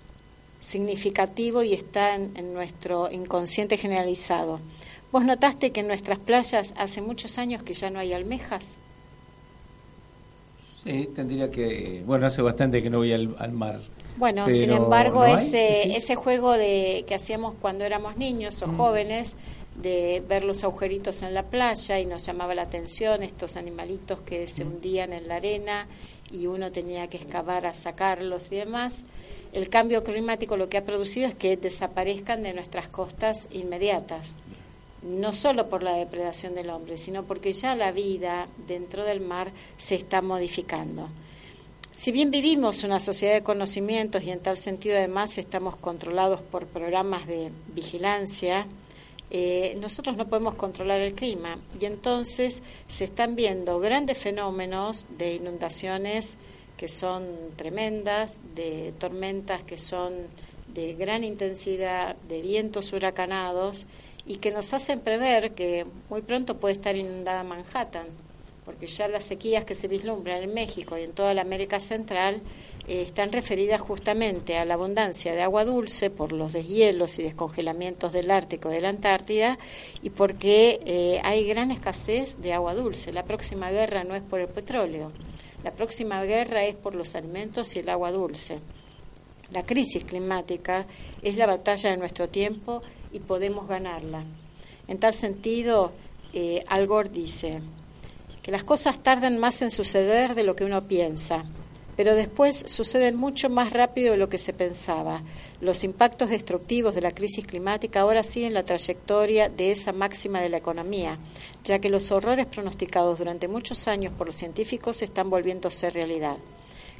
significativo 0.61 1.61
y 1.61 1.73
está 1.73 2.15
en, 2.15 2.31
en, 2.37 2.53
nuestro 2.53 3.11
inconsciente 3.11 3.75
generalizado. 3.75 4.61
¿Vos 5.11 5.25
notaste 5.25 5.73
que 5.73 5.81
en 5.81 5.87
nuestras 5.87 6.19
playas 6.19 6.73
hace 6.77 7.01
muchos 7.01 7.37
años 7.37 7.63
que 7.63 7.73
ya 7.73 7.89
no 7.89 7.99
hay 7.99 8.13
almejas? 8.13 8.77
Sí, 10.85 11.09
tendría 11.15 11.49
que. 11.49 12.03
Bueno, 12.05 12.27
hace 12.27 12.41
bastante 12.41 12.83
que 12.83 12.89
no 12.89 12.99
voy 12.99 13.11
al, 13.11 13.51
mar. 13.51 13.81
Bueno, 14.17 14.49
sin 14.51 14.71
embargo, 14.71 15.25
ese, 15.25 15.97
ese 15.97 16.15
juego 16.15 16.53
de 16.53 17.03
que 17.07 17.15
hacíamos 17.15 17.55
cuando 17.59 17.83
éramos 17.83 18.17
niños 18.17 18.61
o 18.61 18.67
mm. 18.67 18.77
jóvenes, 18.77 19.35
de 19.81 20.23
ver 20.27 20.43
los 20.43 20.63
agujeritos 20.63 21.21
en 21.23 21.33
la 21.33 21.43
playa 21.43 21.99
y 21.99 22.05
nos 22.05 22.25
llamaba 22.25 22.53
la 22.53 22.61
atención 22.61 23.23
estos 23.23 23.57
animalitos 23.57 24.21
que 24.21 24.47
se 24.47 24.63
mm. 24.63 24.67
hundían 24.67 25.13
en 25.13 25.27
la 25.27 25.35
arena 25.35 25.87
y 26.31 26.47
uno 26.47 26.71
tenía 26.71 27.07
que 27.07 27.17
excavar 27.17 27.65
a 27.65 27.73
sacarlos 27.73 28.51
y 28.51 28.57
demás. 28.57 29.03
El 29.53 29.69
cambio 29.69 30.03
climático 30.03 30.55
lo 30.55 30.69
que 30.69 30.77
ha 30.77 30.85
producido 30.85 31.27
es 31.27 31.35
que 31.35 31.57
desaparezcan 31.57 32.43
de 32.43 32.53
nuestras 32.53 32.89
costas 32.89 33.47
inmediatas 33.51 34.35
no 35.05 35.33
solo 35.33 35.69
por 35.69 35.83
la 35.83 35.95
depredación 35.95 36.55
del 36.55 36.69
hombre, 36.69 36.97
sino 36.97 37.23
porque 37.23 37.53
ya 37.53 37.75
la 37.75 37.91
vida 37.91 38.47
dentro 38.67 39.03
del 39.03 39.21
mar 39.21 39.51
se 39.77 39.95
está 39.95 40.21
modificando. 40.21 41.09
Si 41.95 42.11
bien 42.11 42.29
vivimos 42.29 42.83
una 42.83 42.99
sociedad 42.99 43.35
de 43.35 43.43
conocimientos 43.43 44.23
y 44.23 44.31
en 44.31 44.39
tal 44.39 44.57
sentido 44.57 44.97
además 44.97 45.37
estamos 45.37 45.75
controlados 45.77 46.41
por 46.41 46.65
programas 46.65 47.25
de 47.25 47.51
vigilancia, 47.73 48.67
eh, 49.31 49.77
nosotros 49.79 50.17
no 50.17 50.27
podemos 50.27 50.55
controlar 50.55 50.99
el 50.99 51.13
clima 51.13 51.57
y 51.79 51.85
entonces 51.85 52.61
se 52.87 53.05
están 53.05 53.35
viendo 53.35 53.79
grandes 53.79 54.17
fenómenos 54.17 55.07
de 55.17 55.35
inundaciones 55.35 56.37
que 56.77 56.87
son 56.87 57.25
tremendas, 57.55 58.39
de 58.55 58.93
tormentas 58.99 59.63
que 59.63 59.77
son 59.77 60.13
de 60.67 60.93
gran 60.93 61.23
intensidad, 61.23 62.17
de 62.27 62.41
vientos 62.41 62.91
huracanados 62.91 63.85
y 64.25 64.37
que 64.37 64.51
nos 64.51 64.73
hacen 64.73 64.99
prever 64.99 65.53
que 65.53 65.85
muy 66.09 66.21
pronto 66.21 66.57
puede 66.57 66.73
estar 66.73 66.95
inundada 66.95 67.43
Manhattan, 67.43 68.07
porque 68.65 68.87
ya 68.87 69.07
las 69.07 69.23
sequías 69.23 69.63
que 69.63 69.75
se 69.75 69.87
vislumbran 69.87 70.41
en 70.41 70.53
México 70.53 70.97
y 70.97 71.03
en 71.03 71.11
toda 71.11 71.35
la 71.35 71.43
América 71.43 71.79
Central 71.79 72.41
eh, 72.87 73.03
están 73.03 73.31
referidas 73.31 73.79
justamente 73.79 74.57
a 74.57 74.65
la 74.65 74.73
abundancia 74.73 75.35
de 75.35 75.43
agua 75.43 75.65
dulce 75.65 76.09
por 76.09 76.31
los 76.31 76.53
deshielos 76.53 77.19
y 77.19 77.23
descongelamientos 77.23 78.13
del 78.13 78.31
Ártico 78.31 78.71
y 78.71 78.75
de 78.75 78.81
la 78.81 78.89
Antártida 78.89 79.59
y 80.01 80.09
porque 80.09 80.79
eh, 80.85 81.21
hay 81.23 81.47
gran 81.47 81.69
escasez 81.69 82.41
de 82.41 82.53
agua 82.53 82.73
dulce. 82.73 83.13
La 83.13 83.23
próxima 83.23 83.69
guerra 83.69 84.03
no 84.03 84.15
es 84.15 84.23
por 84.23 84.39
el 84.39 84.47
petróleo, 84.47 85.11
la 85.63 85.71
próxima 85.71 86.23
guerra 86.23 86.65
es 86.65 86.75
por 86.75 86.95
los 86.95 87.13
alimentos 87.15 87.75
y 87.75 87.79
el 87.79 87.89
agua 87.89 88.11
dulce. 88.11 88.59
La 89.51 89.63
crisis 89.63 90.03
climática 90.03 90.87
es 91.21 91.37
la 91.37 91.45
batalla 91.45 91.91
de 91.91 91.97
nuestro 91.97 92.29
tiempo 92.29 92.81
y 93.11 93.19
podemos 93.19 93.67
ganarla. 93.67 94.23
En 94.87 94.99
tal 94.99 95.13
sentido, 95.13 95.91
eh, 96.33 96.63
Al 96.67 96.87
Gore 96.87 97.09
dice 97.09 97.61
que 98.41 98.51
las 98.51 98.63
cosas 98.63 99.01
tardan 99.01 99.37
más 99.39 99.61
en 99.61 99.71
suceder 99.71 100.35
de 100.35 100.43
lo 100.43 100.55
que 100.55 100.65
uno 100.65 100.87
piensa. 100.87 101.45
pero 101.95 102.13
después 102.13 102.63
suceden 102.67 103.15
mucho 103.15 103.49
más 103.49 103.71
rápido 103.71 104.11
de 104.11 104.17
lo 104.17 104.29
que 104.29 104.37
se 104.37 104.53
pensaba. 104.53 105.23
Los 105.61 105.83
impactos 105.83 106.29
destructivos 106.29 106.93
de 106.93 107.01
la 107.01 107.11
crisis 107.11 107.47
climática 107.47 108.01
ahora 108.01 108.23
siguen 108.23 108.53
la 108.53 108.63
trayectoria 108.63 109.49
de 109.49 109.71
esa 109.71 109.93
máxima 109.93 110.41
de 110.41 110.49
la 110.49 110.57
economía, 110.57 111.17
ya 111.63 111.79
que 111.79 111.89
los 111.89 112.11
horrores 112.11 112.47
pronosticados 112.47 113.17
durante 113.17 113.47
muchos 113.47 113.87
años 113.87 114.13
por 114.17 114.27
los 114.27 114.35
científicos 114.35 115.01
están 115.01 115.29
volviéndose 115.29 115.89
realidad. 115.89 116.37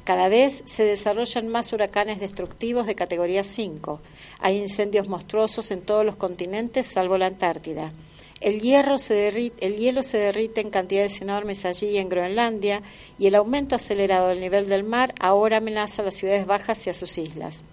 Cada 0.06 0.28
vez 0.28 0.62
se 0.66 0.84
desarrollan 0.84 1.48
más 1.48 1.72
huracanes 1.72 2.20
destructivos 2.20 2.86
de 2.86 2.94
categoría 2.94 3.42
5. 3.42 4.00
Hay 4.38 4.56
incendios 4.56 5.08
monstruosos 5.08 5.72
en 5.72 5.82
todos 5.82 6.06
los 6.06 6.14
continentes 6.14 6.86
salvo 6.86 7.18
la 7.18 7.26
Antártida. 7.26 7.92
El, 8.40 8.54
el 8.64 9.76
hielo 9.76 10.02
se 10.04 10.18
derrite 10.18 10.60
en 10.60 10.70
cantidades 10.70 11.20
enormes 11.20 11.64
allí 11.64 11.98
en 11.98 12.08
Groenlandia 12.08 12.82
y 13.18 13.26
el 13.26 13.34
aumento 13.34 13.74
acelerado 13.74 14.28
del 14.28 14.38
nivel 14.38 14.68
del 14.68 14.84
mar 14.84 15.12
ahora 15.18 15.56
amenaza 15.56 16.02
a 16.02 16.04
las 16.04 16.14
ciudades 16.14 16.46
bajas 16.46 16.86
y 16.86 16.90
a 16.90 16.94
sus 16.94 17.18
islas. 17.18 17.64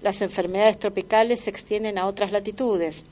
Las 0.00 0.22
enfermedades 0.22 0.78
tropicales 0.78 1.40
se 1.40 1.50
extienden 1.50 1.98
a 1.98 2.06
otras 2.06 2.30
latitudes. 2.30 3.06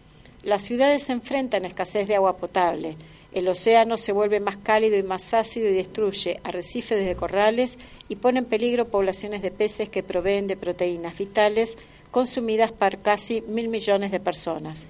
Las 0.44 0.62
ciudades 0.62 1.02
se 1.02 1.10
enfrentan 1.10 1.64
a 1.64 1.68
escasez 1.68 2.06
de 2.06 2.14
agua 2.14 2.36
potable. 2.36 2.96
El 3.32 3.46
océano 3.46 3.96
se 3.96 4.10
vuelve 4.10 4.40
más 4.40 4.56
cálido 4.56 4.96
y 4.96 5.04
más 5.04 5.34
ácido 5.34 5.68
y 5.68 5.74
destruye 5.74 6.40
arrecifes 6.42 7.04
de 7.04 7.14
corrales 7.14 7.78
y 8.08 8.16
pone 8.16 8.40
en 8.40 8.44
peligro 8.44 8.88
poblaciones 8.88 9.40
de 9.40 9.52
peces 9.52 9.88
que 9.88 10.02
proveen 10.02 10.48
de 10.48 10.56
proteínas 10.56 11.16
vitales 11.16 11.78
consumidas 12.10 12.72
por 12.72 12.98
casi 12.98 13.40
mil 13.42 13.68
millones 13.68 14.10
de 14.10 14.18
personas. 14.18 14.86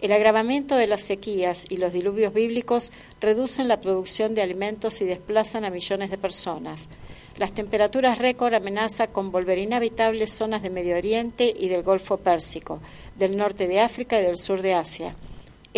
El 0.00 0.12
agravamiento 0.12 0.76
de 0.76 0.86
las 0.86 1.00
sequías 1.02 1.66
y 1.68 1.76
los 1.76 1.92
diluvios 1.92 2.32
bíblicos 2.32 2.92
reducen 3.20 3.66
la 3.66 3.80
producción 3.80 4.34
de 4.34 4.42
alimentos 4.42 5.00
y 5.00 5.04
desplazan 5.04 5.64
a 5.64 5.70
millones 5.70 6.10
de 6.10 6.18
personas. 6.18 6.88
Las 7.36 7.52
temperaturas 7.52 8.18
récord 8.18 8.54
amenazan 8.54 9.08
con 9.12 9.30
volver 9.30 9.58
inhabitables 9.58 10.32
zonas 10.32 10.62
de 10.62 10.70
Medio 10.70 10.96
Oriente 10.96 11.52
y 11.56 11.68
del 11.68 11.82
Golfo 11.82 12.16
Pérsico, 12.16 12.80
del 13.16 13.36
norte 13.36 13.68
de 13.68 13.80
África 13.80 14.18
y 14.18 14.22
del 14.22 14.38
sur 14.38 14.62
de 14.62 14.74
Asia. 14.74 15.14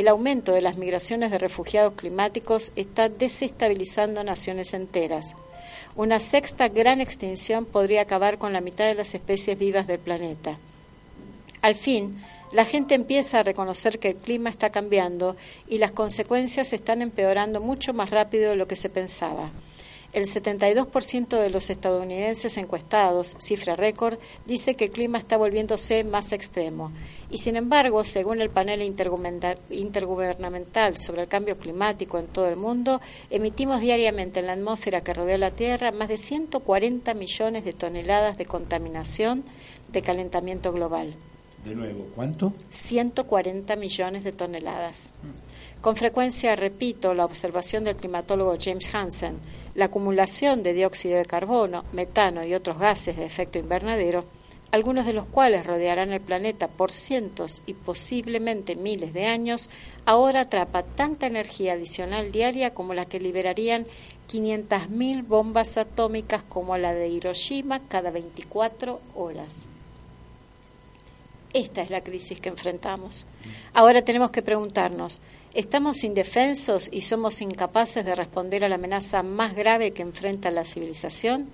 El 0.01 0.09
aumento 0.09 0.53
de 0.53 0.63
las 0.63 0.79
migraciones 0.79 1.31
de 1.31 1.37
refugiados 1.37 1.93
climáticos 1.93 2.73
está 2.75 3.11
desestabilizando 3.11 4.25
naciones 4.25 4.73
enteras. 4.73 5.35
Una 5.95 6.21
sexta 6.21 6.69
gran 6.69 7.03
extinción 7.03 7.67
podría 7.67 8.01
acabar 8.01 8.39
con 8.39 8.55
la 8.55 8.63
mitad 8.63 8.87
de 8.87 8.95
las 8.95 9.15
especies 9.15 9.59
vivas 9.59 9.87
del 9.87 9.99
planeta. 9.99 10.59
Al 11.61 11.75
fin, 11.75 12.25
la 12.51 12.65
gente 12.65 12.95
empieza 12.95 13.41
a 13.41 13.43
reconocer 13.43 13.99
que 13.99 14.09
el 14.09 14.17
clima 14.17 14.49
está 14.49 14.71
cambiando 14.71 15.37
y 15.69 15.77
las 15.77 15.93
consecuencias 15.93 16.73
están 16.73 17.03
empeorando 17.03 17.61
mucho 17.61 17.93
más 17.93 18.09
rápido 18.09 18.49
de 18.49 18.57
lo 18.57 18.67
que 18.67 18.77
se 18.77 18.89
pensaba. 18.89 19.51
El 20.13 20.25
72% 20.25 21.41
de 21.41 21.51
los 21.51 21.71
estadounidenses 21.71 22.57
encuestados, 22.57 23.37
cifra 23.39 23.75
récord, 23.75 24.19
dice 24.45 24.75
que 24.75 24.87
el 24.87 24.91
clima 24.91 25.19
está 25.19 25.37
volviéndose 25.37 26.03
más 26.03 26.33
extremo. 26.33 26.91
Y 27.31 27.39
sin 27.39 27.55
embargo, 27.55 28.03
según 28.03 28.41
el 28.41 28.51
panel 28.51 28.83
intergubernamental 28.83 30.97
sobre 30.97 31.23
el 31.23 31.29
cambio 31.29 31.59
climático 31.59 32.19
en 32.19 32.27
todo 32.27 32.49
el 32.49 32.57
mundo, 32.57 33.01
emitimos 33.31 33.81
diariamente 33.81 34.41
en 34.41 34.47
la 34.47 34.55
atmósfera 34.55 35.03
que 35.03 35.15
rodea 35.15 35.39
la 35.39 35.53
Tierra 35.53 35.93
más 35.93 36.09
de 36.09 36.19
140 36.19 37.15
millones 37.15 37.65
de 37.65 37.73
toneladas 37.73 38.37
de 38.37 38.47
contaminación 38.47 39.45
de 39.93 40.03
calentamiento 40.03 40.73
global. 40.73 41.15
De 41.65 41.75
nuevo, 41.75 42.09
¿cuánto? 42.15 42.53
140 42.71 43.77
millones 43.77 44.25
de 44.25 44.33
toneladas. 44.33 45.11
Con 45.83 45.97
frecuencia 45.97 46.57
repito 46.57 47.15
la 47.15 47.25
observación 47.25 47.85
del 47.85 47.97
climatólogo 47.97 48.57
James 48.59 48.95
Hansen, 48.95 49.39
la 49.81 49.87
acumulación 49.87 50.63
de 50.63 50.75
dióxido 50.75 51.17
de 51.17 51.25
carbono, 51.25 51.87
metano 51.95 52.45
y 52.45 52.53
otros 52.53 52.79
gases 52.79 53.17
de 53.17 53.25
efecto 53.25 53.59
invernadero, 53.59 54.27
algunos 54.73 55.07
de 55.07 55.15
los 55.15 55.25
cuales 55.25 55.65
rodearán 55.65 56.13
el 56.13 56.21
planeta 56.21 56.69
por 56.69 56.93
cientos 56.93 57.63
y 57.65 57.73
posiblemente 57.73 58.77
miles 58.77 59.15
de 59.15 59.25
años, 59.25 59.71
ahora 60.05 60.41
atrapa 60.41 60.83
tanta 60.83 61.29
energía 61.29 61.73
adicional 61.73 62.31
diaria 62.31 62.75
como 62.75 62.93
la 62.93 63.07
que 63.07 63.21
liberarían 63.21 63.87
500.000 64.31 65.27
bombas 65.27 65.79
atómicas 65.79 66.43
como 66.43 66.77
la 66.77 66.93
de 66.93 67.09
Hiroshima 67.09 67.81
cada 67.89 68.11
24 68.11 69.01
horas. 69.15 69.65
Esta 71.55 71.81
es 71.81 71.89
la 71.89 72.05
crisis 72.05 72.39
que 72.39 72.51
enfrentamos. 72.51 73.25
Ahora 73.73 74.03
tenemos 74.03 74.31
que 74.31 74.43
preguntarnos, 74.43 75.23
¿estamos 75.55 76.05
indefensos 76.05 76.89
y 76.93 77.03
somos 77.03 77.41
incapaces 77.41 78.05
de 78.05 78.15
responder 78.15 78.65
a 78.65 78.69
la 78.69 78.77
amenaza 78.77 79.23
más 79.23 79.55
grave 79.55 79.93
que 79.93 80.03
enfrenta 80.03 80.51
la 80.51 80.65
civilización? 80.65 81.49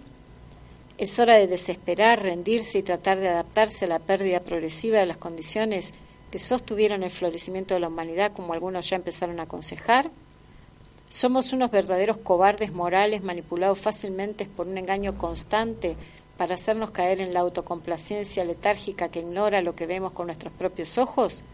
¿Es 0.98 1.18
hora 1.18 1.34
de 1.34 1.46
desesperar, 1.46 2.22
rendirse 2.22 2.78
y 2.78 2.82
tratar 2.82 3.18
de 3.18 3.28
adaptarse 3.28 3.84
a 3.84 3.88
la 3.88 3.98
pérdida 3.98 4.40
progresiva 4.40 4.98
de 4.98 5.06
las 5.06 5.16
condiciones 5.16 5.92
que 6.30 6.38
sostuvieron 6.38 7.02
el 7.02 7.10
florecimiento 7.10 7.74
de 7.74 7.80
la 7.80 7.88
humanidad, 7.88 8.32
como 8.32 8.52
algunos 8.52 8.88
ya 8.88 8.96
empezaron 8.96 9.40
a 9.40 9.44
aconsejar? 9.44 10.10
¿Somos 11.08 11.52
unos 11.52 11.70
verdaderos 11.70 12.16
cobardes 12.16 12.72
morales 12.72 13.22
manipulados 13.22 13.78
fácilmente 13.78 14.46
por 14.46 14.66
un 14.66 14.76
engaño 14.76 15.16
constante 15.16 15.96
para 16.36 16.56
hacernos 16.56 16.90
caer 16.90 17.20
en 17.20 17.32
la 17.32 17.40
autocomplacencia 17.40 18.44
letárgica 18.44 19.08
que 19.08 19.20
ignora 19.20 19.62
lo 19.62 19.74
que 19.74 19.86
vemos 19.86 20.12
con 20.12 20.26
nuestros 20.26 20.52
propios 20.52 20.98
ojos? 20.98 21.44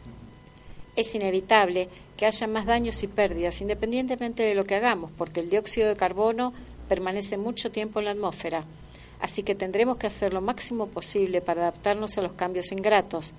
Es 0.96 1.14
inevitable 1.14 1.88
que 2.16 2.26
haya 2.26 2.46
más 2.46 2.66
daños 2.66 3.02
y 3.02 3.06
pérdidas 3.06 3.60
independientemente 3.60 4.42
de 4.42 4.54
lo 4.54 4.64
que 4.64 4.74
hagamos, 4.74 5.10
porque 5.16 5.40
el 5.40 5.50
dióxido 5.50 5.88
de 5.88 5.96
carbono 5.96 6.52
permanece 6.88 7.36
mucho 7.38 7.70
tiempo 7.70 7.98
en 7.98 8.06
la 8.06 8.10
atmósfera. 8.12 8.64
Así 9.20 9.42
que 9.42 9.54
tendremos 9.54 9.96
que 9.96 10.06
hacer 10.06 10.32
lo 10.32 10.40
máximo 10.40 10.86
posible 10.86 11.40
para 11.40 11.62
adaptarnos 11.62 12.18
a 12.18 12.22
los 12.22 12.32
cambios 12.32 12.72
ingratos. 12.72 13.32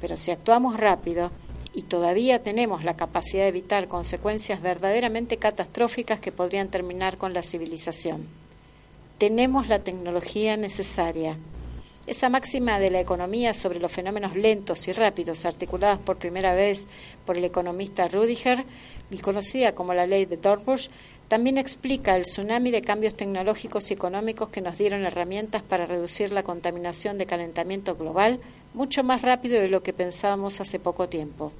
Pero 0.00 0.16
si 0.16 0.30
actuamos 0.30 0.78
rápido, 0.78 1.30
y 1.72 1.82
todavía 1.82 2.42
tenemos 2.42 2.84
la 2.84 2.96
capacidad 2.96 3.44
de 3.44 3.48
evitar 3.48 3.86
consecuencias 3.86 4.60
verdaderamente 4.60 5.36
catastróficas 5.36 6.18
que 6.18 6.32
podrían 6.32 6.68
terminar 6.68 7.16
con 7.16 7.32
la 7.32 7.42
civilización 7.42 8.40
tenemos 9.20 9.68
la 9.68 9.80
tecnología 9.80 10.56
necesaria. 10.56 11.36
Esa 12.06 12.30
máxima 12.30 12.80
de 12.80 12.90
la 12.90 13.00
economía 13.00 13.52
sobre 13.52 13.78
los 13.78 13.92
fenómenos 13.92 14.34
lentos 14.34 14.88
y 14.88 14.92
rápidos, 14.92 15.44
articuladas 15.44 15.98
por 15.98 16.16
primera 16.16 16.54
vez 16.54 16.88
por 17.26 17.36
el 17.36 17.44
economista 17.44 18.08
Rudiger 18.08 18.64
y 19.10 19.18
conocida 19.18 19.74
como 19.74 19.92
la 19.92 20.06
ley 20.06 20.24
de 20.24 20.38
Dorbush, 20.38 20.88
también 21.28 21.58
explica 21.58 22.16
el 22.16 22.22
tsunami 22.22 22.70
de 22.70 22.82
cambios 22.82 23.14
tecnológicos 23.14 23.90
y 23.90 23.94
económicos 23.94 24.48
que 24.48 24.62
nos 24.62 24.78
dieron 24.78 25.04
herramientas 25.04 25.62
para 25.62 25.86
reducir 25.86 26.32
la 26.32 26.42
contaminación 26.42 27.18
de 27.18 27.26
calentamiento 27.26 27.94
global 27.94 28.40
mucho 28.74 29.04
más 29.04 29.22
rápido 29.22 29.60
de 29.60 29.68
lo 29.68 29.82
que 29.82 29.92
pensábamos 29.92 30.60
hace 30.60 30.78
poco 30.78 31.08
tiempo. 31.08 31.52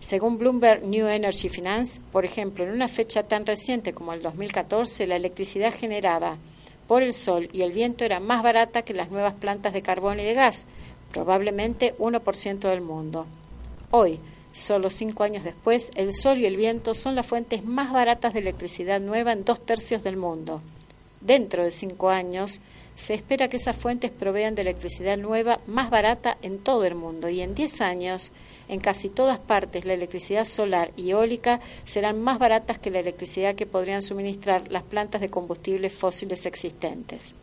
Según 0.00 0.38
Bloomberg 0.38 0.84
New 0.86 1.08
Energy 1.08 1.48
Finance, 1.48 2.00
por 2.12 2.24
ejemplo, 2.24 2.64
en 2.64 2.70
una 2.70 2.88
fecha 2.88 3.24
tan 3.24 3.44
reciente 3.44 3.92
como 3.92 4.12
el 4.12 4.22
2014, 4.22 5.06
la 5.06 5.16
electricidad 5.16 5.74
generada 5.74 6.38
por 6.92 7.02
el 7.02 7.14
sol 7.14 7.48
y 7.54 7.62
el 7.62 7.72
viento 7.72 8.04
era 8.04 8.20
más 8.20 8.42
barata 8.42 8.82
que 8.82 8.92
las 8.92 9.10
nuevas 9.10 9.32
plantas 9.32 9.72
de 9.72 9.80
carbón 9.80 10.20
y 10.20 10.24
de 10.24 10.34
gas, 10.34 10.66
probablemente 11.10 11.94
1% 11.96 12.58
del 12.68 12.82
mundo. 12.82 13.24
Hoy, 13.90 14.20
solo 14.52 14.90
cinco 14.90 15.22
años 15.24 15.42
después, 15.42 15.90
el 15.94 16.12
sol 16.12 16.36
y 16.36 16.44
el 16.44 16.58
viento 16.58 16.94
son 16.94 17.14
las 17.14 17.26
fuentes 17.26 17.64
más 17.64 17.92
baratas 17.92 18.34
de 18.34 18.40
electricidad 18.40 19.00
nueva 19.00 19.32
en 19.32 19.46
dos 19.46 19.64
tercios 19.64 20.02
del 20.02 20.18
mundo. 20.18 20.60
Dentro 21.22 21.64
de 21.64 21.70
cinco 21.70 22.10
años, 22.10 22.60
se 22.94 23.14
espera 23.14 23.48
que 23.48 23.56
esas 23.56 23.74
fuentes 23.76 24.10
provean 24.10 24.54
de 24.54 24.60
electricidad 24.60 25.16
nueva 25.16 25.60
más 25.66 25.88
barata 25.88 26.36
en 26.42 26.58
todo 26.58 26.84
el 26.84 26.94
mundo 26.94 27.30
y 27.30 27.40
en 27.40 27.54
diez 27.54 27.80
años 27.80 28.32
en 28.68 28.80
casi 28.80 29.08
todas 29.08 29.38
partes 29.38 29.84
la 29.84 29.94
electricidad 29.94 30.44
solar 30.44 30.92
y 30.96 31.10
eólica 31.10 31.60
serán 31.84 32.20
más 32.20 32.38
baratas 32.38 32.78
que 32.78 32.90
la 32.90 33.00
electricidad 33.00 33.54
que 33.54 33.66
podrían 33.66 34.02
suministrar 34.02 34.70
las 34.70 34.82
plantas 34.82 35.20
de 35.20 35.30
combustibles 35.30 35.92
fósiles 35.92 36.46
existentes. 36.46 37.34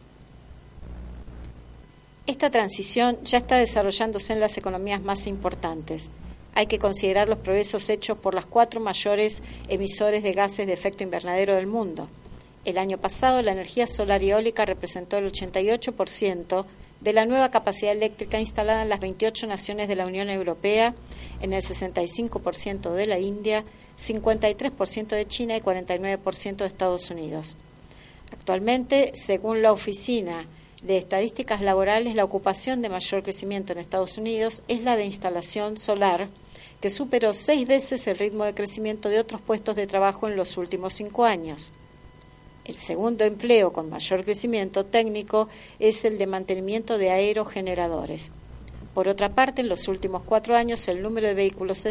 Esta 2.28 2.52
transición 2.52 3.18
ya 3.24 3.40
está 3.40 3.58
desarrollándose 3.58 4.34
en 4.34 4.40
las 4.40 4.58
economías 4.58 5.02
más 5.02 5.26
importantes. 5.26 6.10
Hay 6.54 6.68
que 6.68 6.78
considerar 6.78 7.28
los 7.28 7.40
progresos 7.40 7.90
hechos 7.90 8.18
por 8.18 8.36
las 8.36 8.46
cuatro 8.46 8.80
mayores 8.80 9.42
emisores 9.68 10.22
de 10.22 10.34
gases 10.34 10.68
de 10.68 10.74
efecto 10.74 11.04
invernadero 11.04 11.56
del 11.56 11.68
mundo. 11.68 12.08
El 12.66 12.78
año 12.78 12.98
pasado, 12.98 13.42
la 13.42 13.54
energía 13.54 13.88
solar 13.88 14.22
y 14.22 14.32
eólica 14.32 14.66
representó 14.66 15.18
el 15.18 15.32
88% 15.32 16.66
de 17.02 17.14
la 17.14 17.26
nueva 17.26 17.50
capacidad 17.50 17.94
eléctrica 17.94 18.40
instalada 18.40 18.82
en 18.82 18.90
las 18.90 19.00
28 19.00 19.48
naciones 19.48 19.88
de 19.88 19.96
la 19.96 20.06
Unión 20.06 20.30
Europea, 20.30 20.94
en 21.42 21.54
el 21.54 21.62
65% 21.62 22.92
de 22.92 23.06
la 23.06 23.20
India, 23.20 23.64
53% 23.98 25.08
de 25.08 25.28
China 25.28 25.58
y 25.58 25.62
49% 25.62 26.56
de 26.58 26.66
Estados 26.66 27.10
Unidos. 27.10 27.56
Actualmente, 28.32 29.12
según 29.16 29.62
la 29.62 29.72
Oficina 29.72 30.46
de 30.82 30.98
Estadísticas 30.98 31.62
Laborales, 31.62 32.16
la 32.16 32.24
ocupación 32.24 32.82
de 32.82 32.90
mayor 32.90 33.24
crecimiento 33.24 33.74
en 33.74 33.80
Estados 33.80 34.18
Unidos 34.18 34.64
es 34.68 34.84
la 34.84 34.96
de 34.96 35.06
instalación 35.06 35.78
solar, 35.78 36.30
que 36.80 36.90
superó 36.90 37.34
seis 37.34 37.68
veces 37.68 38.08
el 38.08 38.18
ritmo 38.18 38.46
de 38.46 38.54
crecimiento 38.54 39.10
de 39.10 39.20
otros 39.20 39.42
puestos 39.42 39.76
de 39.76 39.88
trabajo 39.88 40.28
en 40.28 40.38
los 40.38 40.56
últimos 40.58 40.94
cinco 40.94 41.26
años. 41.26 41.72
El 42.64 42.76
segundo 42.76 43.26
empleo 43.26 43.74
con 43.74 43.90
mayor 43.90 44.24
crecimiento 44.24 44.86
técnico 44.86 45.50
es 45.80 46.06
el 46.06 46.18
de 46.18 46.28
mantenimiento 46.28 46.98
de 46.98 47.10
aerogeneradores. 47.10 48.32
Por 48.94 49.08
otra 49.08 49.30
parte, 49.30 49.62
en 49.62 49.70
los 49.70 49.88
últimos 49.88 50.24
cuatro 50.24 50.56
años 50.56 50.88
el 50.88 51.02
número 51.02 51.28
de 51.28 51.34
vehículos 51.34 51.86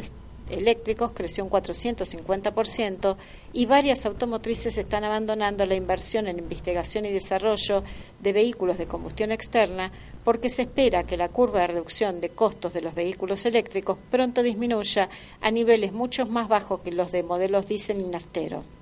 eléctricos 0.50 1.12
creció 1.14 1.44
un 1.44 1.50
450% 1.50 3.16
y 3.52 3.66
varias 3.66 4.06
automotrices 4.06 4.78
están 4.78 5.04
abandonando 5.04 5.66
la 5.66 5.74
inversión 5.74 6.26
en 6.26 6.38
investigación 6.38 7.04
y 7.06 7.10
desarrollo 7.10 7.82
de 8.20 8.32
vehículos 8.32 8.78
de 8.78 8.86
combustión 8.86 9.30
externa 9.30 9.92
porque 10.24 10.50
se 10.50 10.62
espera 10.62 11.04
que 11.04 11.16
la 11.16 11.28
curva 11.28 11.60
de 11.60 11.68
reducción 11.68 12.20
de 12.20 12.30
costos 12.30 12.72
de 12.72 12.82
los 12.82 12.94
vehículos 12.94 13.44
eléctricos 13.46 13.98
pronto 14.10 14.42
disminuya 14.42 15.08
a 15.40 15.50
niveles 15.50 15.92
mucho 15.92 16.26
más 16.26 16.48
bajos 16.48 16.80
que 16.80 16.92
los 16.92 17.12
de 17.12 17.22
modelos 17.22 17.68
diésel 17.68 18.00
y 18.00 18.04
naftero. 18.04 18.77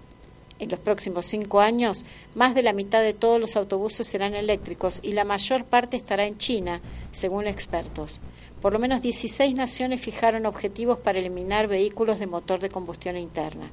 En 0.58 0.70
los 0.70 0.80
próximos 0.80 1.26
cinco 1.26 1.60
años, 1.60 2.06
más 2.34 2.54
de 2.54 2.62
la 2.62 2.72
mitad 2.72 3.02
de 3.02 3.12
todos 3.12 3.38
los 3.38 3.56
autobuses 3.56 4.06
serán 4.06 4.34
eléctricos 4.34 5.00
y 5.02 5.12
la 5.12 5.24
mayor 5.24 5.64
parte 5.64 5.98
estará 5.98 6.26
en 6.26 6.38
China, 6.38 6.80
según 7.12 7.46
expertos. 7.46 8.20
Por 8.62 8.72
lo 8.72 8.78
menos 8.78 9.02
16 9.02 9.54
naciones 9.54 10.00
fijaron 10.00 10.46
objetivos 10.46 10.98
para 10.98 11.18
eliminar 11.18 11.68
vehículos 11.68 12.18
de 12.18 12.26
motor 12.26 12.58
de 12.58 12.70
combustión 12.70 13.18
interna. 13.18 13.70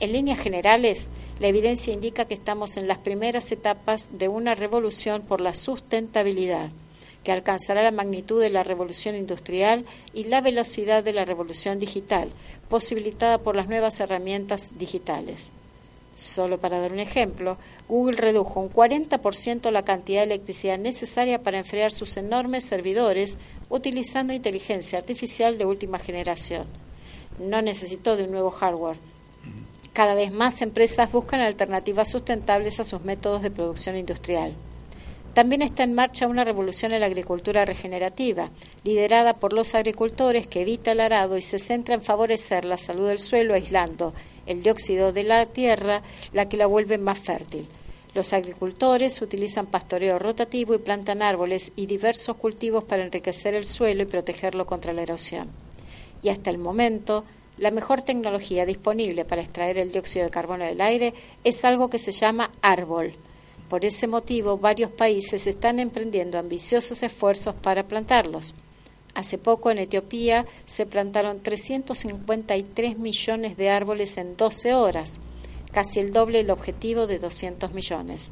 En 0.00 0.12
líneas 0.12 0.40
generales, 0.40 1.08
la 1.38 1.46
evidencia 1.46 1.92
indica 1.92 2.24
que 2.24 2.34
estamos 2.34 2.76
en 2.76 2.88
las 2.88 2.98
primeras 2.98 3.52
etapas 3.52 4.10
de 4.12 4.26
una 4.26 4.56
revolución 4.56 5.22
por 5.22 5.40
la 5.40 5.54
sustentabilidad, 5.54 6.70
que 7.22 7.30
alcanzará 7.30 7.84
la 7.84 7.92
magnitud 7.92 8.40
de 8.40 8.50
la 8.50 8.64
revolución 8.64 9.14
industrial 9.14 9.84
y 10.12 10.24
la 10.24 10.40
velocidad 10.40 11.04
de 11.04 11.12
la 11.12 11.24
revolución 11.24 11.78
digital, 11.78 12.32
posibilitada 12.68 13.38
por 13.38 13.54
las 13.54 13.68
nuevas 13.68 14.00
herramientas 14.00 14.72
digitales. 14.76 15.52
Solo 16.14 16.58
para 16.58 16.78
dar 16.78 16.92
un 16.92 17.00
ejemplo, 17.00 17.56
Google 17.88 18.16
redujo 18.16 18.60
un 18.60 18.70
40% 18.70 19.70
la 19.70 19.84
cantidad 19.84 20.20
de 20.20 20.34
electricidad 20.34 20.78
necesaria 20.78 21.42
para 21.42 21.58
enfriar 21.58 21.90
sus 21.90 22.16
enormes 22.16 22.64
servidores 22.64 23.38
utilizando 23.70 24.34
inteligencia 24.34 24.98
artificial 24.98 25.56
de 25.56 25.64
última 25.64 25.98
generación. 25.98 26.66
No 27.38 27.62
necesitó 27.62 28.16
de 28.16 28.24
un 28.24 28.32
nuevo 28.32 28.50
hardware. 28.50 28.98
Cada 29.94 30.14
vez 30.14 30.32
más 30.32 30.60
empresas 30.60 31.10
buscan 31.10 31.40
alternativas 31.40 32.10
sustentables 32.10 32.78
a 32.80 32.84
sus 32.84 33.02
métodos 33.02 33.42
de 33.42 33.50
producción 33.50 33.96
industrial. 33.96 34.54
También 35.32 35.62
está 35.62 35.82
en 35.82 35.94
marcha 35.94 36.26
una 36.26 36.44
revolución 36.44 36.92
en 36.92 37.00
la 37.00 37.06
agricultura 37.06 37.64
regenerativa, 37.64 38.50
liderada 38.84 39.34
por 39.34 39.54
los 39.54 39.74
agricultores 39.74 40.46
que 40.46 40.60
evita 40.60 40.92
el 40.92 41.00
arado 41.00 41.38
y 41.38 41.42
se 41.42 41.58
centra 41.58 41.94
en 41.94 42.02
favorecer 42.02 42.66
la 42.66 42.76
salud 42.76 43.08
del 43.08 43.18
suelo 43.18 43.54
aislando 43.54 44.12
el 44.46 44.62
dióxido 44.62 45.12
de 45.12 45.22
la 45.22 45.46
tierra, 45.46 46.02
la 46.32 46.48
que 46.48 46.56
la 46.56 46.66
vuelve 46.66 46.98
más 46.98 47.18
fértil. 47.18 47.66
Los 48.14 48.34
agricultores 48.34 49.22
utilizan 49.22 49.66
pastoreo 49.66 50.18
rotativo 50.18 50.74
y 50.74 50.78
plantan 50.78 51.22
árboles 51.22 51.72
y 51.76 51.86
diversos 51.86 52.36
cultivos 52.36 52.84
para 52.84 53.04
enriquecer 53.04 53.54
el 53.54 53.64
suelo 53.64 54.02
y 54.02 54.06
protegerlo 54.06 54.66
contra 54.66 54.92
la 54.92 55.02
erosión. 55.02 55.48
Y 56.22 56.28
hasta 56.28 56.50
el 56.50 56.58
momento, 56.58 57.24
la 57.56 57.70
mejor 57.70 58.02
tecnología 58.02 58.66
disponible 58.66 59.24
para 59.24 59.40
extraer 59.42 59.78
el 59.78 59.92
dióxido 59.92 60.26
de 60.26 60.30
carbono 60.30 60.64
del 60.64 60.80
aire 60.80 61.14
es 61.42 61.64
algo 61.64 61.88
que 61.88 61.98
se 61.98 62.12
llama 62.12 62.50
árbol. 62.60 63.14
Por 63.70 63.86
ese 63.86 64.06
motivo, 64.06 64.58
varios 64.58 64.90
países 64.90 65.46
están 65.46 65.78
emprendiendo 65.78 66.38
ambiciosos 66.38 67.02
esfuerzos 67.02 67.54
para 67.54 67.88
plantarlos. 67.88 68.54
Hace 69.14 69.36
poco 69.36 69.70
en 69.70 69.78
Etiopía 69.78 70.46
se 70.66 70.86
plantaron 70.86 71.40
353 71.40 72.98
millones 72.98 73.56
de 73.56 73.68
árboles 73.68 74.16
en 74.16 74.36
12 74.36 74.74
horas, 74.74 75.20
casi 75.70 76.00
el 76.00 76.12
doble 76.12 76.38
del 76.38 76.50
objetivo 76.50 77.06
de 77.06 77.18
200 77.18 77.72
millones. 77.72 78.30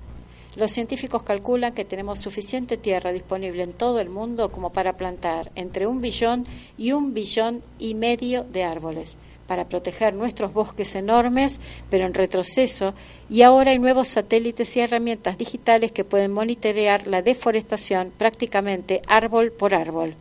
Los 0.56 0.72
científicos 0.72 1.22
calculan 1.22 1.74
que 1.74 1.84
tenemos 1.84 2.18
suficiente 2.18 2.76
tierra 2.76 3.12
disponible 3.12 3.62
en 3.62 3.72
todo 3.72 4.00
el 4.00 4.08
mundo 4.08 4.50
como 4.50 4.70
para 4.70 4.96
plantar 4.96 5.52
entre 5.54 5.86
un 5.86 6.00
billón 6.00 6.44
y 6.76 6.92
un 6.92 7.14
billón 7.14 7.62
y 7.78 7.94
medio 7.94 8.44
de 8.44 8.64
árboles 8.64 9.16
para 9.46 9.68
proteger 9.68 10.14
nuestros 10.14 10.52
bosques 10.52 10.94
enormes, 10.94 11.60
pero 11.90 12.06
en 12.06 12.14
retroceso, 12.14 12.94
y 13.28 13.42
ahora 13.42 13.72
hay 13.72 13.80
nuevos 13.80 14.06
satélites 14.06 14.76
y 14.76 14.80
herramientas 14.80 15.38
digitales 15.38 15.90
que 15.90 16.04
pueden 16.04 16.32
monitorear 16.32 17.08
la 17.08 17.20
deforestación 17.20 18.12
prácticamente 18.16 19.02
árbol 19.08 19.50
por 19.50 19.74
árbol. 19.74 20.14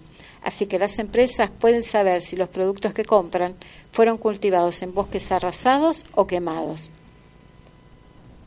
Así 0.44 0.66
que 0.66 0.80
las 0.80 1.00
empresas 1.00 1.50
pueden 1.50 1.84
saber 1.84 2.22
si 2.22 2.36
los 2.36 2.50
productos 2.50 2.94
que 2.94 3.06
compran 3.06 3.56
fueron 3.92 4.18
cultivados 4.18 4.82
en 4.82 4.94
bosques 4.94 5.32
arrasados 5.32 6.06
o 6.14 6.28
quemados. 6.28 6.90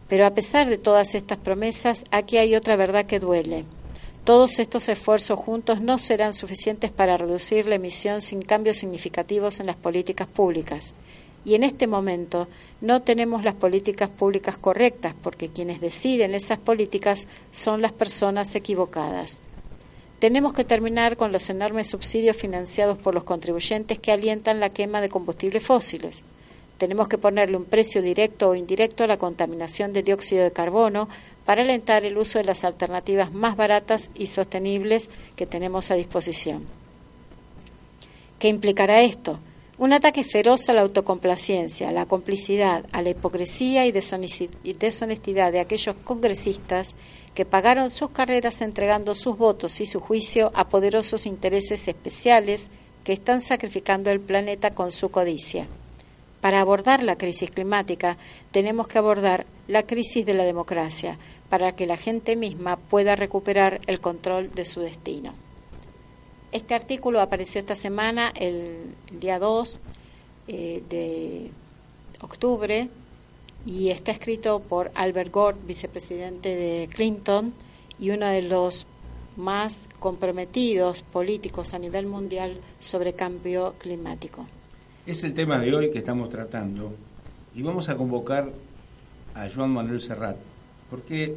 Pero 0.08 0.26
a 0.26 0.34
pesar 0.34 0.68
de 0.68 0.78
todas 0.78 1.14
estas 1.14 1.38
promesas, 1.38 2.04
aquí 2.10 2.38
hay 2.38 2.54
otra 2.54 2.76
verdad 2.76 3.06
que 3.06 3.18
duele. 3.18 3.64
Todos 4.24 4.58
estos 4.58 4.88
esfuerzos 4.88 5.38
juntos 5.38 5.80
no 5.80 5.98
serán 5.98 6.32
suficientes 6.32 6.90
para 6.90 7.16
reducir 7.16 7.66
la 7.66 7.74
emisión 7.74 8.20
sin 8.20 8.40
cambios 8.40 8.76
significativos 8.76 9.58
en 9.58 9.66
las 9.66 9.76
políticas 9.76 10.28
públicas. 10.28 10.94
Y 11.44 11.54
en 11.54 11.64
este 11.64 11.88
momento 11.88 12.46
no 12.80 13.02
tenemos 13.02 13.42
las 13.42 13.54
políticas 13.54 14.10
públicas 14.10 14.56
correctas 14.58 15.14
porque 15.22 15.48
quienes 15.48 15.80
deciden 15.80 16.34
esas 16.34 16.58
políticas 16.58 17.26
son 17.50 17.82
las 17.82 17.92
personas 17.92 18.54
equivocadas. 18.54 19.40
Tenemos 20.22 20.52
que 20.52 20.62
terminar 20.62 21.16
con 21.16 21.32
los 21.32 21.50
enormes 21.50 21.90
subsidios 21.90 22.36
financiados 22.36 22.96
por 22.96 23.12
los 23.12 23.24
contribuyentes 23.24 23.98
que 23.98 24.12
alientan 24.12 24.60
la 24.60 24.68
quema 24.68 25.00
de 25.00 25.08
combustibles 25.08 25.64
fósiles. 25.64 26.22
Tenemos 26.78 27.08
que 27.08 27.18
ponerle 27.18 27.56
un 27.56 27.64
precio 27.64 28.02
directo 28.02 28.50
o 28.50 28.54
indirecto 28.54 29.02
a 29.02 29.08
la 29.08 29.16
contaminación 29.16 29.92
de 29.92 30.04
dióxido 30.04 30.44
de 30.44 30.52
carbono 30.52 31.08
para 31.44 31.62
alentar 31.62 32.04
el 32.04 32.16
uso 32.16 32.38
de 32.38 32.44
las 32.44 32.62
alternativas 32.62 33.32
más 33.32 33.56
baratas 33.56 34.10
y 34.14 34.28
sostenibles 34.28 35.10
que 35.34 35.44
tenemos 35.44 35.90
a 35.90 35.96
disposición. 35.96 36.66
¿Qué 38.38 38.46
implicará 38.46 39.02
esto? 39.02 39.40
Un 39.76 39.92
ataque 39.92 40.22
feroz 40.22 40.68
a 40.68 40.72
la 40.72 40.82
autocomplacencia, 40.82 41.88
a 41.88 41.92
la 41.92 42.06
complicidad, 42.06 42.84
a 42.92 43.02
la 43.02 43.10
hipocresía 43.10 43.86
y 43.86 43.90
deshonestidad 43.90 45.50
de 45.50 45.58
aquellos 45.58 45.96
congresistas 46.04 46.94
que 47.34 47.44
pagaron 47.44 47.90
sus 47.90 48.10
carreras 48.10 48.60
entregando 48.60 49.14
sus 49.14 49.38
votos 49.38 49.80
y 49.80 49.86
su 49.86 50.00
juicio 50.00 50.52
a 50.54 50.68
poderosos 50.68 51.26
intereses 51.26 51.88
especiales 51.88 52.70
que 53.04 53.12
están 53.12 53.40
sacrificando 53.40 54.10
el 54.10 54.20
planeta 54.20 54.74
con 54.74 54.90
su 54.90 55.10
codicia. 55.10 55.66
Para 56.40 56.60
abordar 56.60 57.02
la 57.02 57.16
crisis 57.16 57.50
climática 57.50 58.18
tenemos 58.50 58.88
que 58.88 58.98
abordar 58.98 59.46
la 59.68 59.84
crisis 59.84 60.26
de 60.26 60.34
la 60.34 60.44
democracia 60.44 61.18
para 61.48 61.72
que 61.72 61.86
la 61.86 61.96
gente 61.96 62.36
misma 62.36 62.76
pueda 62.76 63.16
recuperar 63.16 63.80
el 63.86 64.00
control 64.00 64.50
de 64.52 64.64
su 64.64 64.80
destino. 64.80 65.34
Este 66.50 66.74
artículo 66.74 67.20
apareció 67.20 67.58
esta 67.60 67.76
semana, 67.76 68.32
el 68.34 68.94
día 69.10 69.38
2 69.38 69.80
eh, 70.48 70.82
de 70.88 71.50
octubre, 72.20 72.88
y 73.66 73.90
está 73.90 74.12
escrito 74.12 74.60
por 74.60 74.90
Albert 74.94 75.32
Gore, 75.32 75.56
vicepresidente 75.66 76.54
de 76.54 76.88
Clinton 76.88 77.52
y 77.98 78.10
uno 78.10 78.26
de 78.26 78.42
los 78.42 78.86
más 79.36 79.88
comprometidos 79.98 81.02
políticos 81.02 81.74
a 81.74 81.78
nivel 81.78 82.06
mundial 82.06 82.56
sobre 82.80 83.14
cambio 83.14 83.74
climático. 83.78 84.46
Es 85.06 85.24
el 85.24 85.34
tema 85.34 85.58
de 85.58 85.74
hoy 85.74 85.90
que 85.90 85.98
estamos 85.98 86.28
tratando 86.28 86.92
y 87.54 87.62
vamos 87.62 87.88
a 87.88 87.96
convocar 87.96 88.50
a 89.34 89.48
Joan 89.48 89.70
Manuel 89.70 90.00
Serrat, 90.00 90.36
porque 90.90 91.36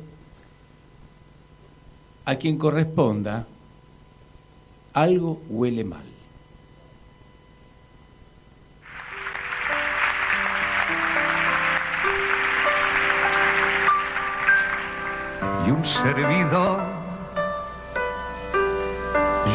a 2.26 2.36
quien 2.36 2.58
corresponda, 2.58 3.48
algo 4.94 5.42
huele 5.50 5.84
mal. 5.84 6.15
Y 15.66 15.72
un 15.72 15.84
servidor, 15.84 16.84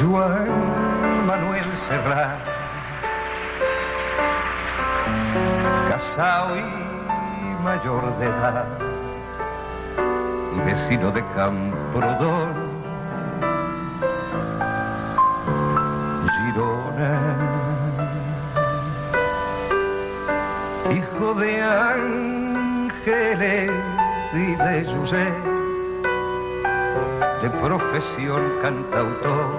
Juan 0.00 0.48
Manuel 1.26 1.76
Serrat, 1.76 2.38
casado 5.88 6.56
y 6.56 6.64
mayor 7.62 8.18
de 8.18 8.26
edad, 8.26 8.64
y 10.56 10.60
vecino 10.66 11.12
de 11.12 11.24
Camprodón, 11.34 12.54
Girona, 16.26 17.14
hijo 20.90 21.34
de 21.34 21.62
ángeles 21.62 23.70
y 24.32 24.56
de 24.56 24.84
José 24.92 25.49
de 27.42 27.48
profesión 27.48 28.42
cantautor, 28.60 29.50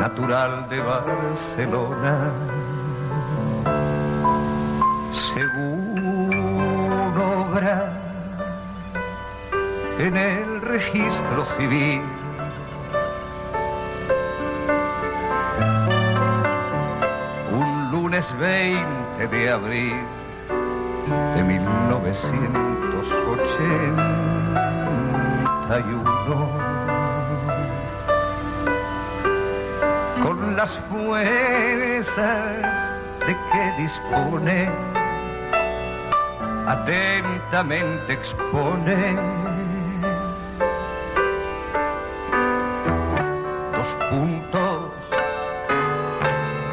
natural 0.00 0.68
de 0.68 0.80
Barcelona, 0.80 2.32
seguro 5.12 5.62
habrá 7.22 7.92
en 10.00 10.16
el 10.16 10.60
registro 10.62 11.44
civil. 11.56 12.02
Un 17.52 17.90
lunes 17.92 18.34
20 18.40 19.28
de 19.28 19.50
abril 19.50 19.94
de 21.36 21.42
1981. 25.80 26.50
Con 30.22 30.56
las 30.56 30.70
fuerzas 30.90 32.62
de 33.20 33.36
que 33.50 33.82
dispone, 33.82 34.70
atentamente 36.66 38.12
expone 38.12 39.16
dos 43.72 43.88
puntos 44.10 44.92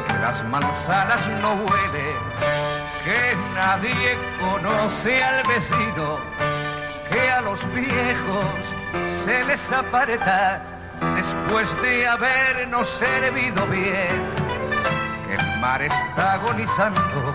que 0.06 0.12
las 0.20 0.44
manzanas 0.44 1.28
no 1.40 1.54
huelen 1.54 2.30
que 3.04 3.34
nadie 3.54 4.18
conoce 4.38 5.22
al 5.22 5.46
vecino, 5.46 6.18
que 7.10 7.30
a 7.30 7.40
los 7.40 7.60
viejos 7.74 8.44
se 9.24 9.44
les 9.44 9.72
aparta 9.72 10.62
después 11.16 11.68
de 11.82 12.06
habernos 12.06 12.88
servido 12.88 13.66
bien, 13.66 14.22
que 15.26 15.34
el 15.34 15.60
mar 15.60 15.82
está 15.82 16.34
agonizando, 16.34 17.34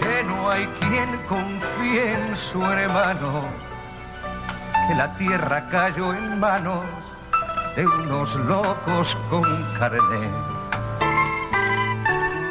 que 0.00 0.22
no 0.24 0.50
hay 0.50 0.66
quien 0.80 1.18
confíe 1.28 2.14
en 2.14 2.36
su 2.36 2.62
hermano, 2.64 3.44
que 4.88 4.94
la 4.94 5.14
tierra 5.16 5.68
cayó 5.70 6.14
en 6.14 6.38
manos 6.38 6.84
de 7.76 7.86
unos 7.86 8.34
locos 8.34 9.16
con 9.30 9.44
carnet 9.78 10.58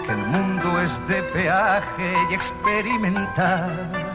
que 0.08 0.14
el 0.14 0.26
mundo 0.28 0.82
es 0.82 1.08
de 1.10 1.22
peaje 1.22 2.14
y 2.30 2.34
experimental, 2.34 4.07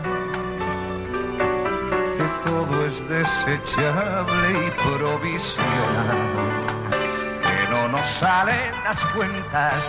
es 2.93 3.09
desechable 3.09 4.67
y 4.67 4.71
provisional, 4.83 5.67
que 7.43 7.71
no 7.71 7.89
nos 7.89 8.07
salen 8.07 8.73
las 8.85 8.99
cuentas, 9.07 9.83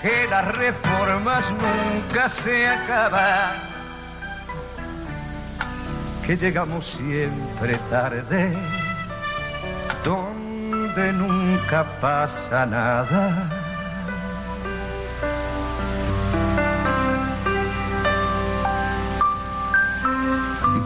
que 0.00 0.26
las 0.28 0.54
reformas 0.56 1.44
nunca 1.50 2.28
se 2.28 2.68
acaban, 2.68 3.52
que 6.24 6.36
llegamos 6.36 6.86
siempre 6.86 7.78
tarde, 7.90 8.56
donde 10.04 11.12
nunca 11.12 11.84
pasa 12.00 12.66
nada. 12.66 13.62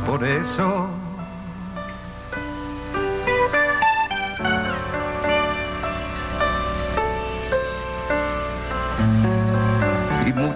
por 0.06 0.24
eso 0.24 0.99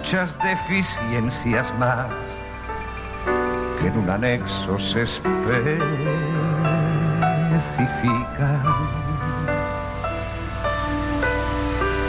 muchas 0.05 0.37
deficiencias 0.37 1.73
más 1.79 2.05
que 3.79 3.87
en 3.87 3.97
un 3.97 4.07
anexo 4.07 4.77
se 4.77 5.01
especifican. 5.01 5.49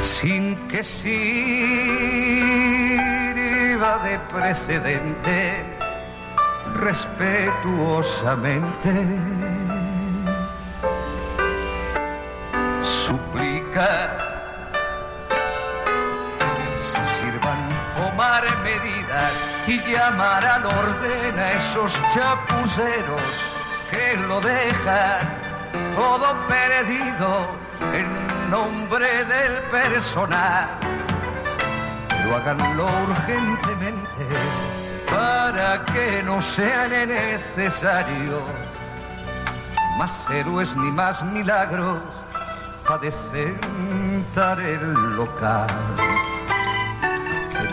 Sin 0.03 0.57
que 0.69 0.85
sirva 0.85 1.07
de 4.05 4.19
precedente 4.31 5.65
respetuosamente 6.75 8.93
suplica 12.83 14.26
y 19.67 19.81
llamar 19.81 20.45
al 20.45 20.67
orden 20.67 21.39
a 21.39 21.53
esos 21.53 21.93
chapuceros 22.15 23.23
que 23.91 24.17
lo 24.29 24.41
dejan 24.41 25.29
todo 25.95 26.35
perdido 26.49 27.47
en 27.93 28.51
nombre 28.51 29.25
del 29.25 29.55
personal 29.71 30.69
pero 32.09 32.37
háganlo 32.37 32.87
urgentemente 33.09 34.27
para 35.11 35.85
que 35.87 36.23
no 36.23 36.43
sean 36.43 36.91
necesarios 37.09 38.43
más 39.99 40.29
héroes 40.31 40.77
ni 40.77 40.91
más 40.91 41.23
milagros 41.23 41.99
para 42.87 42.99
desentar 43.01 44.61
el 44.61 45.17
local. 45.17 45.69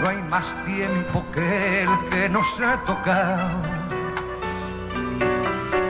No 0.04 0.10
hay 0.10 0.18
más 0.24 0.54
tiempo 0.66 1.24
que 1.34 1.84
el 1.84 1.89
que 2.10 2.28
nos 2.28 2.46
ha 2.60 2.76
tocado. 2.84 3.52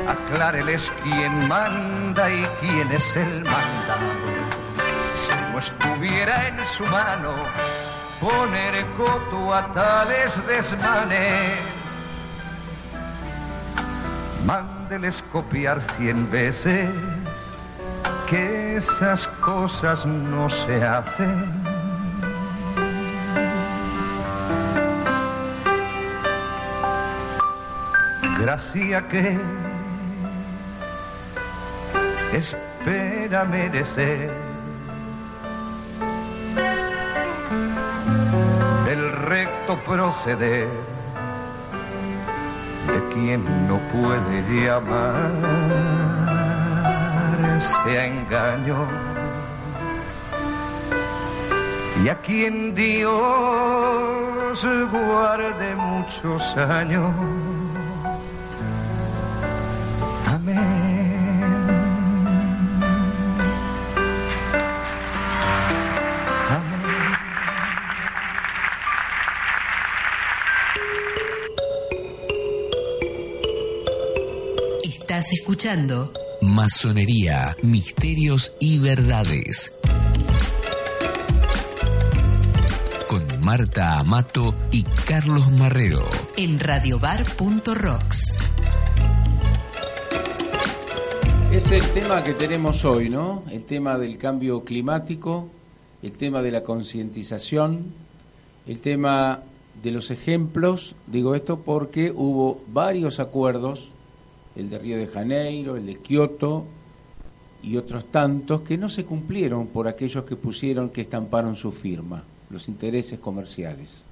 Acláreles 0.07 0.91
quién 1.01 1.47
manda 1.47 2.29
y 2.29 2.45
quién 2.59 2.91
es 2.91 3.15
el 3.15 3.43
mandado. 3.43 4.11
Si 5.15 5.51
no 5.51 5.57
estuviera 5.57 6.47
en 6.47 6.63
su 6.63 6.85
mano 6.85 7.33
poner 8.21 8.85
coto 8.97 9.51
a 9.51 9.73
tales 9.73 10.39
desmanes. 10.45 11.57
Mándeles 14.45 15.23
copiar 15.31 15.81
cien 15.97 16.29
veces 16.29 16.87
que 18.29 18.77
esas 18.77 19.25
cosas 19.41 20.05
no 20.05 20.51
se 20.51 20.85
hacen. 20.85 21.62
Gracia 28.43 29.01
que 29.07 29.39
espera 32.33 33.45
merecer 33.45 34.29
recto 39.29 39.77
proceder 39.85 40.67
de 42.87 43.13
quien 43.13 43.41
no 43.69 43.77
puede 43.93 44.43
llamarse 44.51 45.23
a 47.97 48.05
engaño 48.07 48.85
y 52.03 52.09
a 52.09 52.15
quien 52.15 52.75
Dios 52.75 53.13
guarde 54.91 55.75
muchos 55.77 56.57
años. 56.57 57.13
Estás 75.23 75.39
escuchando 75.39 76.11
Masonería, 76.41 77.55
misterios 77.63 78.51
y 78.59 78.77
verdades. 78.77 79.71
Con 83.07 83.25
Marta 83.39 83.99
Amato 83.99 84.53
y 84.69 84.83
Carlos 84.83 85.49
Marrero. 85.49 86.09
en 86.35 86.59
radiobar.rocks. 86.59 88.37
Es 91.53 91.71
el 91.71 91.87
tema 91.93 92.21
que 92.21 92.33
tenemos 92.33 92.83
hoy, 92.83 93.09
¿no? 93.09 93.43
El 93.49 93.63
tema 93.63 93.97
del 93.97 94.17
cambio 94.17 94.65
climático, 94.65 95.47
el 96.01 96.11
tema 96.11 96.41
de 96.41 96.51
la 96.51 96.63
concientización, 96.63 97.93
el 98.67 98.81
tema 98.81 99.39
de 99.81 99.91
los 99.91 100.11
ejemplos. 100.11 100.95
Digo 101.07 101.33
esto 101.33 101.61
porque 101.61 102.11
hubo 102.11 102.61
varios 102.67 103.21
acuerdos, 103.21 103.92
el 104.55 104.69
de 104.69 104.79
Río 104.79 104.97
de 104.97 105.07
Janeiro, 105.07 105.75
el 105.75 105.85
de 105.85 105.95
Kioto 105.95 106.65
y 107.63 107.77
otros 107.77 108.05
tantos 108.11 108.61
que 108.61 108.77
no 108.77 108.89
se 108.89 109.05
cumplieron 109.05 109.67
por 109.67 109.87
aquellos 109.87 110.25
que 110.25 110.35
pusieron, 110.35 110.89
que 110.89 111.01
estamparon 111.01 111.55
su 111.55 111.71
firma, 111.71 112.23
los 112.49 112.67
intereses 112.67 113.19
comerciales, 113.19 114.05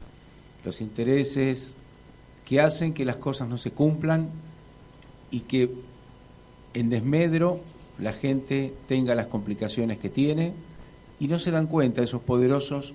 los 0.63 0.81
intereses 0.81 1.75
que 2.45 2.61
hacen 2.61 2.93
que 2.93 3.05
las 3.05 3.17
cosas 3.17 3.47
no 3.47 3.57
se 3.57 3.71
cumplan 3.71 4.29
y 5.29 5.41
que 5.41 5.69
en 6.73 6.89
desmedro 6.89 7.59
la 7.99 8.13
gente 8.13 8.73
tenga 8.87 9.15
las 9.15 9.27
complicaciones 9.27 9.99
que 9.99 10.09
tiene 10.09 10.53
y 11.19 11.27
no 11.27 11.37
se 11.37 11.51
dan 11.51 11.67
cuenta 11.67 12.01
esos 12.01 12.21
poderosos 12.21 12.93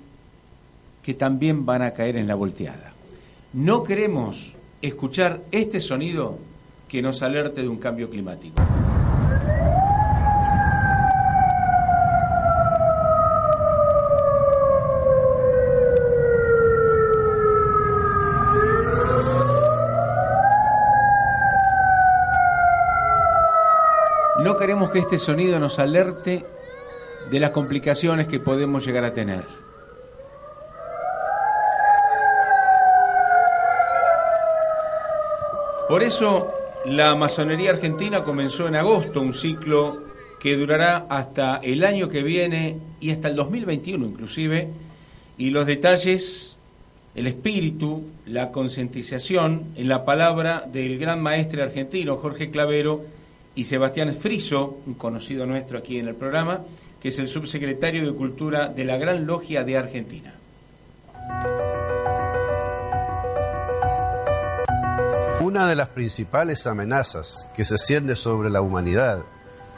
que 1.03 1.15
también 1.15 1.65
van 1.65 1.83
a 1.83 1.93
caer 1.93 2.17
en 2.17 2.27
la 2.27 2.35
volteada. 2.35 2.93
No 3.53 3.85
queremos 3.85 4.55
escuchar 4.83 5.45
este 5.53 5.81
sonido 5.81 6.39
que 6.89 7.03
nos 7.03 7.23
alerte 7.23 7.63
de 7.63 7.69
un 7.69 7.79
cambio 7.79 8.09
climático. 8.09 8.63
No 24.43 24.57
queremos 24.57 24.91
que 24.91 25.01
este 25.01 25.19
sonido 25.19 25.59
nos 25.59 25.81
alerte 25.81 26.47
de 27.31 27.41
las 27.41 27.51
complicaciones 27.51 28.29
que 28.29 28.39
podemos 28.39 28.87
llegar 28.87 29.05
a 29.05 29.13
tener. 29.13 29.45
Por 35.89 36.03
eso 36.03 36.56
la 36.87 37.17
masonería 37.17 37.71
argentina 37.71 38.23
comenzó 38.23 38.69
en 38.69 38.77
agosto 38.77 39.21
un 39.21 39.35
ciclo 39.35 40.05
que 40.39 40.57
durará 40.57 41.07
hasta 41.09 41.57
el 41.57 41.85
año 41.85 42.09
que 42.09 42.23
viene 42.23 42.79
y 43.01 43.11
hasta 43.11 43.29
el 43.29 43.35
2021 43.35 44.07
inclusive, 44.07 44.69
y 45.37 45.51
los 45.51 45.67
detalles, 45.67 46.57
el 47.17 47.27
espíritu, 47.27 48.05
la 48.27 48.53
concientización 48.53 49.65
en 49.75 49.89
la 49.89 50.05
palabra 50.05 50.65
del 50.73 50.99
gran 50.99 51.21
maestre 51.21 51.63
argentino 51.63 52.19
Jorge 52.19 52.51
Clavero 52.51 53.05
y 53.57 53.65
Sebastián 53.65 54.15
Friso, 54.15 54.79
un 54.87 54.95
conocido 54.95 55.45
nuestro 55.45 55.79
aquí 55.79 55.99
en 55.99 56.07
el 56.07 56.15
programa, 56.15 56.61
que 57.03 57.09
es 57.09 57.19
el 57.19 57.27
subsecretario 57.27 58.07
de 58.07 58.17
Cultura 58.17 58.69
de 58.69 58.85
la 58.85 58.97
Gran 58.97 59.27
Logia 59.27 59.65
de 59.65 59.77
Argentina. 59.77 60.36
Una 65.47 65.69
de 65.69 65.77
las 65.77 65.91
principales 65.91 66.67
amenazas 66.67 67.47
que 67.55 67.65
se 67.65 67.79
cierne 67.79 68.17
sobre 68.17 68.51
la 68.51 68.63
humanidad 68.63 69.21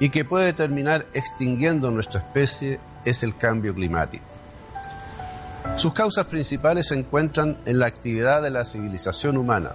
y 0.00 0.08
que 0.08 0.24
puede 0.24 0.54
terminar 0.54 1.04
extinguiendo 1.12 1.90
nuestra 1.90 2.20
especie 2.20 2.80
es 3.04 3.22
el 3.22 3.36
cambio 3.36 3.74
climático. 3.74 4.24
Sus 5.76 5.92
causas 5.92 6.24
principales 6.24 6.88
se 6.88 6.94
encuentran 6.94 7.58
en 7.66 7.80
la 7.80 7.84
actividad 7.84 8.40
de 8.40 8.48
la 8.48 8.64
civilización 8.64 9.36
humana 9.36 9.72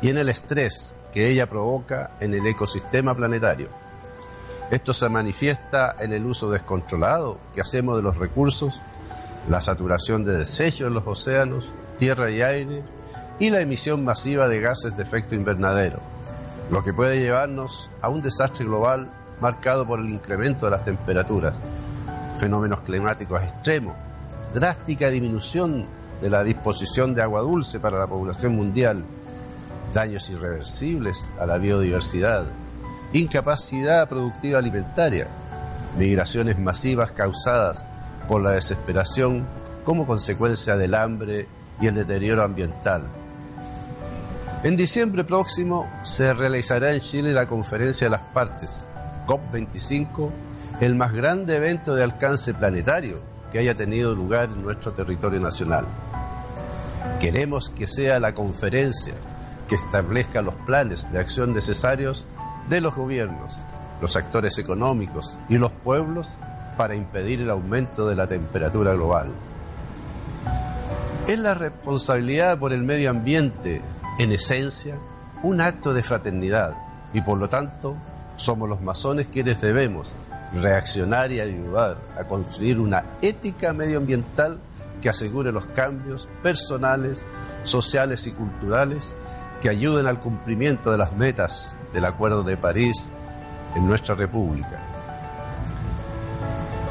y 0.00 0.10
en 0.10 0.18
el 0.18 0.28
estrés 0.28 0.94
que 1.12 1.28
ella 1.28 1.50
provoca 1.50 2.12
en 2.20 2.32
el 2.32 2.46
ecosistema 2.46 3.12
planetario. 3.16 3.68
Esto 4.70 4.94
se 4.94 5.08
manifiesta 5.08 5.96
en 5.98 6.12
el 6.12 6.24
uso 6.24 6.52
descontrolado 6.52 7.40
que 7.52 7.62
hacemos 7.62 7.96
de 7.96 8.04
los 8.04 8.16
recursos, 8.16 8.80
la 9.48 9.60
saturación 9.60 10.24
de 10.24 10.38
desechos 10.38 10.86
en 10.86 10.94
los 10.94 11.04
océanos, 11.04 11.72
tierra 11.98 12.30
y 12.30 12.42
aire, 12.42 12.84
y 13.38 13.50
la 13.50 13.60
emisión 13.60 14.04
masiva 14.04 14.48
de 14.48 14.60
gases 14.60 14.96
de 14.96 15.02
efecto 15.02 15.34
invernadero, 15.34 16.00
lo 16.70 16.82
que 16.82 16.94
puede 16.94 17.20
llevarnos 17.20 17.90
a 18.00 18.08
un 18.08 18.22
desastre 18.22 18.64
global 18.64 19.10
marcado 19.40 19.86
por 19.86 20.00
el 20.00 20.08
incremento 20.08 20.66
de 20.66 20.72
las 20.72 20.84
temperaturas, 20.84 21.54
fenómenos 22.38 22.80
climáticos 22.80 23.42
extremos, 23.42 23.94
drástica 24.54 25.10
disminución 25.10 25.86
de 26.22 26.30
la 26.30 26.42
disposición 26.42 27.14
de 27.14 27.22
agua 27.22 27.42
dulce 27.42 27.78
para 27.78 27.98
la 27.98 28.06
población 28.06 28.56
mundial, 28.56 29.04
daños 29.92 30.30
irreversibles 30.30 31.32
a 31.38 31.46
la 31.46 31.58
biodiversidad, 31.58 32.46
incapacidad 33.12 34.08
productiva 34.08 34.58
alimentaria, 34.58 35.28
migraciones 35.98 36.58
masivas 36.58 37.12
causadas 37.12 37.86
por 38.26 38.40
la 38.42 38.52
desesperación 38.52 39.46
como 39.84 40.06
consecuencia 40.06 40.76
del 40.76 40.94
hambre 40.94 41.46
y 41.80 41.86
el 41.86 41.94
deterioro 41.94 42.42
ambiental, 42.42 43.02
en 44.66 44.74
diciembre 44.74 45.22
próximo 45.22 45.88
se 46.02 46.34
realizará 46.34 46.92
en 46.92 47.00
Chile 47.00 47.32
la 47.32 47.46
Conferencia 47.46 48.06
de 48.06 48.10
las 48.10 48.22
Partes, 48.32 48.84
COP25, 49.28 50.28
el 50.80 50.96
más 50.96 51.12
grande 51.12 51.54
evento 51.54 51.94
de 51.94 52.02
alcance 52.02 52.52
planetario 52.52 53.20
que 53.52 53.60
haya 53.60 53.76
tenido 53.76 54.12
lugar 54.16 54.48
en 54.52 54.62
nuestro 54.62 54.90
territorio 54.90 55.38
nacional. 55.38 55.86
Queremos 57.20 57.70
que 57.70 57.86
sea 57.86 58.18
la 58.18 58.34
conferencia 58.34 59.14
que 59.68 59.76
establezca 59.76 60.42
los 60.42 60.54
planes 60.66 61.12
de 61.12 61.20
acción 61.20 61.52
necesarios 61.52 62.26
de 62.68 62.80
los 62.80 62.92
gobiernos, 62.92 63.56
los 64.00 64.16
actores 64.16 64.58
económicos 64.58 65.38
y 65.48 65.58
los 65.58 65.70
pueblos 65.70 66.28
para 66.76 66.96
impedir 66.96 67.40
el 67.40 67.50
aumento 67.50 68.08
de 68.08 68.16
la 68.16 68.26
temperatura 68.26 68.94
global. 68.94 69.28
Es 71.28 71.38
la 71.38 71.54
responsabilidad 71.54 72.58
por 72.58 72.72
el 72.72 72.82
medio 72.82 73.10
ambiente 73.10 73.80
en 74.18 74.32
esencia, 74.32 74.96
un 75.42 75.60
acto 75.60 75.92
de 75.92 76.02
fraternidad 76.02 76.74
y 77.12 77.20
por 77.20 77.38
lo 77.38 77.48
tanto 77.48 77.96
somos 78.36 78.68
los 78.68 78.80
masones 78.80 79.28
quienes 79.28 79.60
debemos 79.60 80.08
reaccionar 80.54 81.32
y 81.32 81.40
ayudar 81.40 81.98
a 82.18 82.24
construir 82.24 82.80
una 82.80 83.04
ética 83.20 83.72
medioambiental 83.72 84.58
que 85.02 85.10
asegure 85.10 85.52
los 85.52 85.66
cambios 85.66 86.28
personales, 86.42 87.22
sociales 87.64 88.26
y 88.26 88.32
culturales 88.32 89.16
que 89.60 89.68
ayuden 89.68 90.06
al 90.06 90.20
cumplimiento 90.20 90.90
de 90.90 90.98
las 90.98 91.12
metas 91.12 91.74
del 91.92 92.04
Acuerdo 92.06 92.42
de 92.42 92.56
París 92.56 93.10
en 93.74 93.86
nuestra 93.86 94.14
República. 94.14 94.80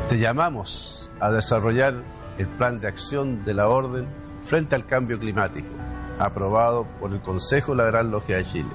Te 0.07 0.19
llamamos 0.19 1.09
a 1.19 1.31
desarrollar 1.31 1.95
el 2.37 2.47
plan 2.47 2.79
de 2.79 2.87
acción 2.87 3.43
de 3.43 3.55
la 3.55 3.67
Orden 3.67 4.05
frente 4.43 4.75
al 4.75 4.85
cambio 4.85 5.17
climático 5.19 5.69
aprobado 6.19 6.85
por 6.99 7.11
el 7.11 7.21
Consejo 7.21 7.71
de 7.71 7.77
la 7.77 7.85
Gran 7.85 8.11
Logia 8.11 8.37
de 8.37 8.45
Chile. 8.45 8.69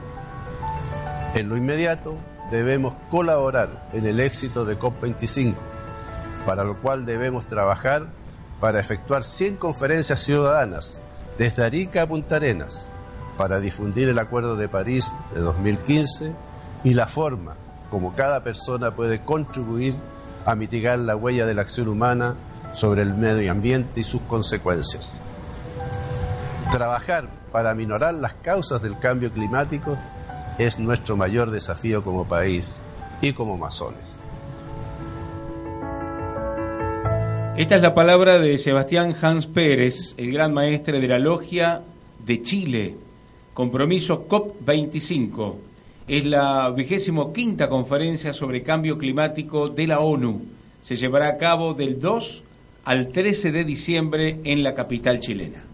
En 1.35 1.49
lo 1.49 1.57
inmediato 1.57 2.17
debemos 2.51 2.95
colaborar 3.11 3.89
en 3.93 4.07
el 4.07 4.21
éxito 4.21 4.65
de 4.65 4.79
COP25, 4.79 5.55
para 6.45 6.65
lo 6.65 6.81
cual 6.81 7.07
debemos 7.07 7.47
trabajar 7.47 8.07
para 8.61 8.81
efectuar 8.81 9.25
100 9.25 9.57
conferencias 9.57 10.21
ciudadanas 10.21 11.01
desde 11.39 11.65
Arica 11.65 12.03
a 12.03 12.07
Punta 12.07 12.37
Arenas 12.37 12.89
para 13.39 13.61
difundir 13.61 14.09
el 14.09 14.19
Acuerdo 14.19 14.57
de 14.57 14.69
París 14.69 15.15
de 15.33 15.41
2015 15.41 16.33
y 16.85 16.95
la 16.95 17.07
forma 17.07 17.55
como 17.91 18.15
cada 18.15 18.43
persona 18.43 18.95
puede 18.95 19.23
contribuir 19.23 19.95
a 20.47 20.55
mitigar 20.55 20.99
la 20.99 21.17
huella 21.17 21.47
de 21.47 21.55
la 21.55 21.63
acción 21.63 21.89
humana 21.89 22.35
sobre 22.73 23.03
el 23.03 23.15
medio 23.15 23.51
ambiente 23.51 24.01
y 24.01 24.05
sus 24.05 24.23
consecuencias. 24.23 25.19
Trabajar 26.71 27.29
para 27.51 27.75
minorar 27.75 28.15
las 28.15 28.35
causas 28.35 28.81
del 28.81 28.97
cambio 28.97 29.33
climático 29.33 29.99
es 30.57 30.79
nuestro 30.79 31.17
mayor 31.17 31.51
desafío 31.51 32.05
como 32.05 32.29
país 32.29 32.81
y 33.21 33.33
como 33.33 33.59
masones. 33.59 34.21
Esta 37.57 37.75
es 37.75 37.83
la 37.83 37.93
palabra 37.93 38.39
de 38.39 38.57
Sebastián 38.57 39.17
Hans 39.21 39.47
Pérez, 39.47 40.15
el 40.17 40.31
gran 40.31 40.55
maestre 40.55 41.01
de 41.01 41.09
la 41.09 41.19
logia 41.19 41.83
de 42.25 42.41
Chile. 42.41 42.95
Compromiso 43.53 44.29
COP25. 44.29 45.57
Es 46.07 46.25
la 46.25 46.71
vigésimo 46.71 47.33
quinta 47.33 47.69
conferencia 47.69 48.33
sobre 48.33 48.63
cambio 48.63 48.97
climático 48.97 49.69
de 49.69 49.89
la 49.89 49.99
ONU. 49.99 50.43
Se 50.83 50.95
llevará 50.95 51.31
a 51.31 51.37
cabo 51.37 51.75
del 51.75 52.01
2 52.01 52.45
al 52.85 53.09
13 53.09 53.51
de 53.51 53.65
diciembre 53.65 54.41
en 54.45 54.63
la 54.63 54.73
capital 54.73 55.19
chilena 55.19 55.70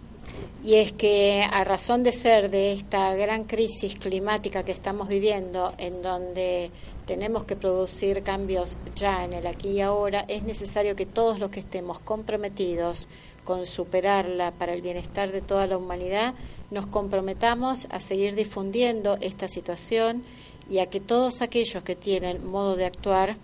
y 0.67 0.75
es 0.75 0.93
que 0.93 1.47
a 1.49 1.63
razón 1.63 2.03
de 2.03 2.11
ser 2.11 2.51
de 2.51 2.73
esta 2.73 3.15
gran 3.15 3.45
crisis 3.45 3.95
climática 3.95 4.65
que 4.65 4.73
estamos 4.73 5.07
viviendo, 5.07 5.73
en 5.79 6.03
donde 6.03 6.73
tenemos 7.07 7.45
que 7.45 7.55
producir 7.55 8.25
cambios 8.25 8.77
ya 8.97 9.25
en 9.25 9.33
el 9.33 9.47
aquí 9.47 9.69
y 9.69 9.81
ahora, 9.81 10.25
es 10.27 10.43
necesario 10.43 10.97
que 10.97 11.07
todos 11.07 11.39
los 11.39 11.51
que 11.51 11.61
estemos 11.61 12.01
comprometidos 12.01 13.07
con 13.45 13.65
superarla 13.65 14.51
para 14.51 14.75
el 14.75 14.83
bienestar 14.83 15.31
de 15.31 15.41
toda 15.41 15.69
la 15.69 15.77
humanidad, 15.77 16.35
nos 16.73 16.87
comprometamos 16.89 17.87
a 17.93 18.01
seguir 18.01 18.35
difundiendo 18.35 19.19
esta 19.21 19.47
situación 19.47 20.23
y 20.69 20.81
a 20.81 20.87
que 20.87 20.99
todos 20.99 21.43
aquellos 21.43 21.85
que 21.85 21.95
tienen 21.95 22.45
modo 22.45 22.75
de 22.75 22.87
actuar, 22.87 23.37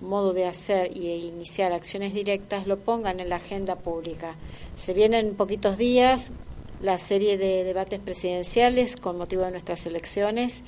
modo 0.00 0.32
de 0.32 0.46
hacer 0.46 0.96
y 0.96 1.10
iniciar 1.26 1.74
acciones 1.74 2.14
directas 2.14 2.66
lo 2.66 2.78
pongan 2.78 3.20
en 3.20 3.28
la 3.28 3.36
agenda 3.36 3.76
pública. 3.76 4.36
Se 4.76 4.94
vienen 4.94 5.34
poquitos 5.34 5.76
días, 5.76 6.32
la 6.80 6.98
serie 6.98 7.36
de 7.36 7.64
debates 7.64 8.00
presidenciales 8.00 8.96
con 8.96 9.18
motivo 9.18 9.42
de 9.42 9.50
nuestras 9.50 9.84
elecciones 9.86 10.64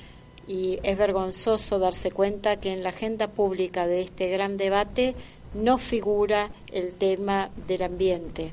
y 0.47 0.79
es 0.83 0.97
vergonzoso 0.97 1.79
darse 1.79 2.11
cuenta 2.11 2.59
que 2.59 2.71
en 2.71 2.83
la 2.83 2.89
agenda 2.89 3.27
pública 3.27 3.87
de 3.87 4.01
este 4.01 4.29
gran 4.29 4.57
debate 4.57 5.15
no 5.53 5.77
figura 5.77 6.51
el 6.71 6.93
tema 6.93 7.49
del 7.67 7.83
ambiente. 7.83 8.51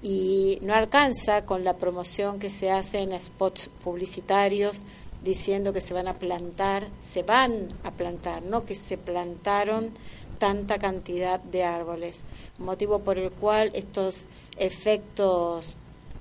y 0.00 0.58
no 0.62 0.74
alcanza 0.74 1.44
con 1.44 1.64
la 1.64 1.74
promoción 1.74 2.38
que 2.38 2.50
se 2.50 2.70
hace 2.70 2.98
en 2.98 3.18
spots 3.20 3.68
publicitarios 3.82 4.84
diciendo 5.24 5.72
que 5.72 5.80
se 5.80 5.94
van 5.94 6.06
a 6.06 6.18
plantar, 6.18 6.88
se 7.00 7.24
van 7.24 7.66
a 7.82 7.90
plantar, 7.90 8.42
no 8.42 8.64
que 8.64 8.76
se 8.76 8.96
plantaron 8.96 9.90
tanta 10.38 10.78
cantidad 10.78 11.40
de 11.40 11.64
árboles, 11.64 12.22
motivo 12.58 13.00
por 13.00 13.18
el 13.18 13.32
cual 13.32 13.72
estos 13.74 14.26
efectos, 14.56 15.76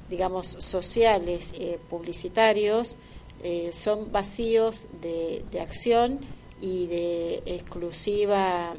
digamos, 0.10 0.48
sociales, 0.60 1.54
eh, 1.60 1.80
publicitarios, 1.90 2.96
eh, 3.44 3.72
son 3.74 4.12
vacíos 4.12 4.88
de, 5.02 5.44
acción 5.60 6.20
y 6.62 6.88
de 6.88 7.44
exclusiva 7.46 8.74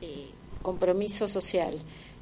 eh, 0.00 0.26
compromiso 0.62 1.28
social. 1.28 1.74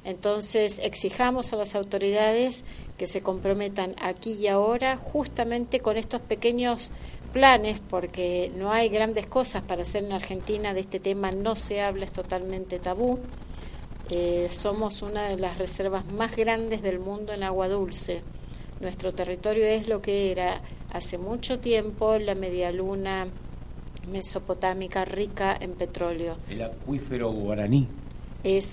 Entonces, 0.05 0.79
exijamos 0.83 1.53
a 1.53 1.55
las 1.55 1.75
autoridades 1.75 2.65
que 2.97 3.07
se 3.07 3.21
comprometan 3.21 3.95
aquí 4.01 4.33
y 4.33 4.47
ahora 4.47 4.97
justamente 4.97 5.79
con 5.79 5.95
estos 5.95 6.19
pequeños 6.19 6.91
planes, 7.31 7.79
porque 7.89 8.51
no 8.57 8.71
hay 8.71 8.89
grandes 8.89 9.27
cosas 9.27 9.63
para 9.63 9.83
hacer 9.83 10.03
en 10.03 10.11
Argentina, 10.11 10.73
de 10.73 10.81
este 10.81 10.99
tema 10.99 11.31
no 11.31 11.55
se 11.55 11.81
habla, 11.81 12.05
es 12.05 12.11
totalmente 12.11 12.79
tabú. 12.79 13.19
Somos 14.51 15.01
una 15.01 15.23
de 15.29 15.39
las 15.39 15.57
reservas 15.57 16.05
más 16.05 16.35
grandes 16.35 16.83
del 16.83 16.99
mundo 16.99 17.33
en 17.33 17.41
agua 17.41 17.67
dulce. 17.67 18.21
Nuestro 18.83 19.13
territorio 19.13 19.65
es 19.65 19.87
lo 19.87 20.01
que 20.01 20.29
era 20.29 20.59
hace 20.91 21.17
mucho 21.17 21.57
tiempo 21.57 22.17
la 22.17 22.35
medialuna 22.35 23.27
mesopotámica 24.11 25.05
rica 25.05 25.57
en 25.57 25.71
petróleo. 25.71 26.35
El 26.49 26.63
acuífero 26.63 27.31
guaraní, 27.31 27.87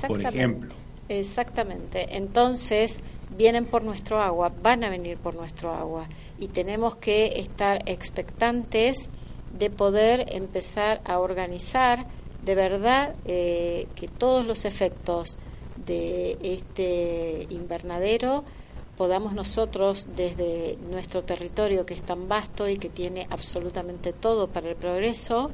por 0.08 0.20
ejemplo. 0.20 0.74
Exactamente. 1.08 2.16
Entonces, 2.16 3.00
vienen 3.38 3.66
por 3.66 3.84
nuestro 3.84 4.20
agua, 4.20 4.52
van 4.60 4.82
a 4.82 4.90
venir 4.90 5.16
por 5.16 5.36
nuestro 5.36 5.72
agua 5.72 6.08
y 6.40 6.48
tenemos 6.48 6.96
que 6.96 7.38
estar 7.38 7.80
expectantes 7.86 9.08
de 9.56 9.70
poder 9.70 10.26
empezar 10.32 11.00
a 11.04 11.20
organizar 11.20 12.04
de 12.44 12.56
verdad 12.56 13.14
eh, 13.26 13.86
que 13.94 14.08
todos 14.08 14.44
los 14.44 14.64
efectos 14.64 15.38
de 15.86 16.36
este 16.42 17.46
invernadero 17.50 18.44
podamos 19.00 19.32
nosotros 19.32 20.08
desde 20.14 20.76
nuestro 20.90 21.24
territorio 21.24 21.86
que 21.86 21.94
es 21.94 22.02
tan 22.02 22.28
vasto 22.28 22.68
y 22.68 22.76
que 22.76 22.90
tiene 22.90 23.26
absolutamente 23.30 24.12
todo 24.12 24.48
para 24.48 24.68
el 24.68 24.76
progreso, 24.76 25.50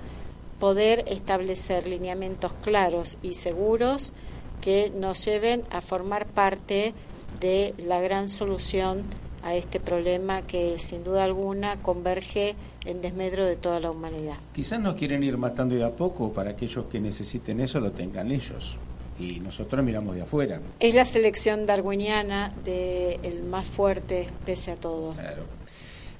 poder 0.58 1.04
establecer 1.06 1.86
lineamientos 1.86 2.54
claros 2.54 3.18
y 3.22 3.34
seguros 3.34 4.12
que 4.60 4.90
nos 4.90 5.24
lleven 5.24 5.62
a 5.70 5.80
formar 5.80 6.26
parte 6.26 6.92
de 7.38 7.72
la 7.78 8.00
gran 8.00 8.28
solución 8.28 9.04
a 9.44 9.54
este 9.54 9.78
problema 9.78 10.42
que 10.42 10.80
sin 10.80 11.04
duda 11.04 11.22
alguna 11.22 11.80
converge 11.82 12.56
en 12.84 13.00
desmedro 13.00 13.44
de 13.44 13.54
toda 13.54 13.78
la 13.78 13.92
humanidad. 13.92 14.38
Quizás 14.56 14.80
nos 14.80 14.96
quieren 14.96 15.22
ir 15.22 15.38
matando 15.38 15.76
de 15.76 15.84
a 15.84 15.94
poco 15.94 16.32
para 16.32 16.50
aquellos 16.50 16.86
que 16.86 16.98
necesiten 16.98 17.60
eso 17.60 17.78
lo 17.78 17.92
tengan 17.92 18.32
ellos 18.32 18.76
y 19.18 19.40
nosotros 19.40 19.84
miramos 19.84 20.14
de 20.14 20.22
afuera. 20.22 20.60
Es 20.80 20.94
la 20.94 21.04
selección 21.04 21.66
darwiniana 21.66 22.52
del 22.64 23.18
el 23.22 23.42
más 23.44 23.68
fuerte 23.68 24.26
pese 24.44 24.72
a 24.72 24.76
todo. 24.76 25.12
Claro. 25.14 25.44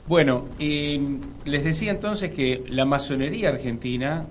Bueno, 0.07 0.47
les 0.59 1.65
decía 1.65 1.91
entonces 1.91 2.31
que 2.31 2.63
la 2.69 2.85
masonería 2.85 3.49
argentina 3.49 4.27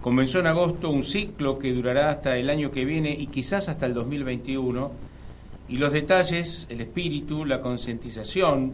comenzó 0.00 0.40
en 0.40 0.48
agosto 0.48 0.90
un 0.90 1.04
ciclo 1.04 1.58
que 1.58 1.72
durará 1.72 2.10
hasta 2.10 2.36
el 2.36 2.50
año 2.50 2.72
que 2.72 2.84
viene 2.84 3.12
y 3.12 3.28
quizás 3.28 3.68
hasta 3.68 3.86
el 3.86 3.94
2021 3.94 4.90
y 5.68 5.78
los 5.78 5.92
detalles, 5.92 6.66
el 6.70 6.80
espíritu, 6.80 7.44
la 7.44 7.60
concientización, 7.60 8.72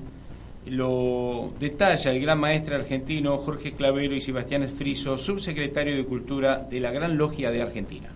lo 0.67 1.53
detalla 1.59 2.13
el 2.13 2.21
gran 2.21 2.39
maestro 2.39 2.77
argentino 2.77 3.37
Jorge 3.39 3.73
Clavero 3.73 4.15
y 4.15 4.21
Sebastián 4.21 4.63
Esfriso, 4.63 5.19
subsecretario 5.19 5.97
de 5.97 6.05
Cultura 6.05 6.59
de 6.59 6.81
la 6.81 6.93
Gran 6.93 7.17
Logia 7.17 7.51
de 7.51 7.63
Argentina. 7.63 8.11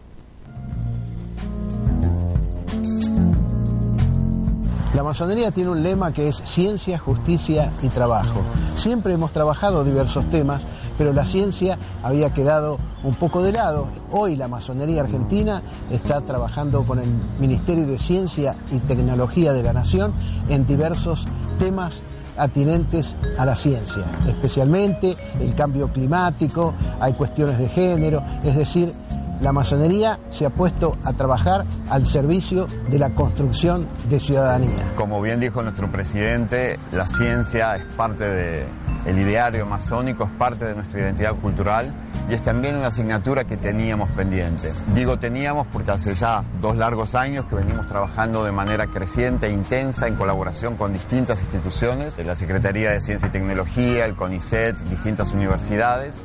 La 4.97 5.03
masonería 5.03 5.51
tiene 5.51 5.69
un 5.69 5.83
lema 5.83 6.11
que 6.11 6.27
es 6.27 6.37
ciencia, 6.37 6.99
justicia 6.99 7.71
y 7.83 7.89
trabajo. 7.91 8.41
Siempre 8.77 9.13
hemos 9.13 9.31
trabajado 9.31 9.85
diversos 9.85 10.25
temas, 10.31 10.63
pero 10.97 11.13
la 11.13 11.27
ciencia 11.27 11.79
había 12.03 12.33
quedado 12.33 12.79
un 13.05 13.15
poco 13.15 13.43
de 13.43 13.53
lado. 13.53 13.89
Hoy 14.11 14.37
la 14.37 14.49
masonería 14.49 15.03
argentina 15.03 15.61
está 15.91 16.23
trabajando 16.23 16.83
con 16.83 16.99
el 16.99 17.11
Ministerio 17.39 17.87
de 17.87 17.99
Ciencia 17.99 18.57
y 18.73 18.79
Tecnología 18.79 19.53
de 19.53 19.65
la 19.65 19.75
Nación 19.75 20.15
en 20.49 20.67
diversos 20.67 21.27
temas 21.59 22.01
atinentes 22.39 23.17
a 23.37 23.45
la 23.45 23.55
ciencia, 23.55 24.05
especialmente 24.27 25.15
el 25.41 25.55
cambio 25.55 25.89
climático, 25.89 26.73
hay 27.01 27.13
cuestiones 27.13 27.59
de 27.59 27.69
género, 27.69 28.23
es 28.45 28.57
decir, 28.57 28.95
la 29.41 29.53
masonería 29.53 30.19
se 30.29 30.47
ha 30.47 30.51
puesto 30.51 30.97
a 31.05 31.13
trabajar 31.13 31.65
al 31.91 32.07
servicio 32.07 32.67
de 32.89 32.99
la 32.99 33.11
construcción 33.11 33.87
de 34.09 34.21
ciudadanía. 34.21 34.93
Como 34.97 35.21
bien 35.21 35.41
dijo 35.41 35.63
nuestro 35.63 35.91
presidente, 35.91 36.79
la 36.93 37.07
ciencia 37.07 37.77
es 37.77 37.85
parte 37.97 38.25
del 38.25 39.19
ideario 39.19 39.67
masónico, 39.67 40.25
es 40.25 40.31
parte 40.33 40.65
de 40.65 40.75
nuestra 40.75 41.01
identidad 41.01 41.35
cultural 41.37 41.93
y 42.29 42.35
es 42.35 42.43
también 42.43 42.77
una 42.77 42.89
asignatura 42.89 43.45
que 43.45 43.57
teníamos 43.57 44.11
pendiente. 44.11 44.73
Digo 44.95 45.19
teníamos 45.19 45.67
porque 45.69 45.93
hace 45.93 46.15
ya 46.15 46.43
dos 46.61 46.77
largos 46.77 47.15
años 47.15 47.45
que 47.47 47.55
venimos 47.55 47.87
trabajando 47.87 48.45
de 48.45 48.53
manera 48.53 48.87
creciente 48.89 49.47
e 49.47 49.53
intensa 49.53 50.09
en 50.09 50.17
colaboración 50.17 50.77
con 50.77 50.93
distintas 50.93 51.41
instituciones, 51.41 52.19
la 52.19 52.35
Secretaría 52.35 52.91
de 52.91 53.01
Ciencia 53.01 53.29
y 53.29 53.31
Tecnología, 53.31 54.07
el 54.07 54.15
CONICET, 54.15 54.77
distintas 54.89 55.33
universidades 55.33 56.25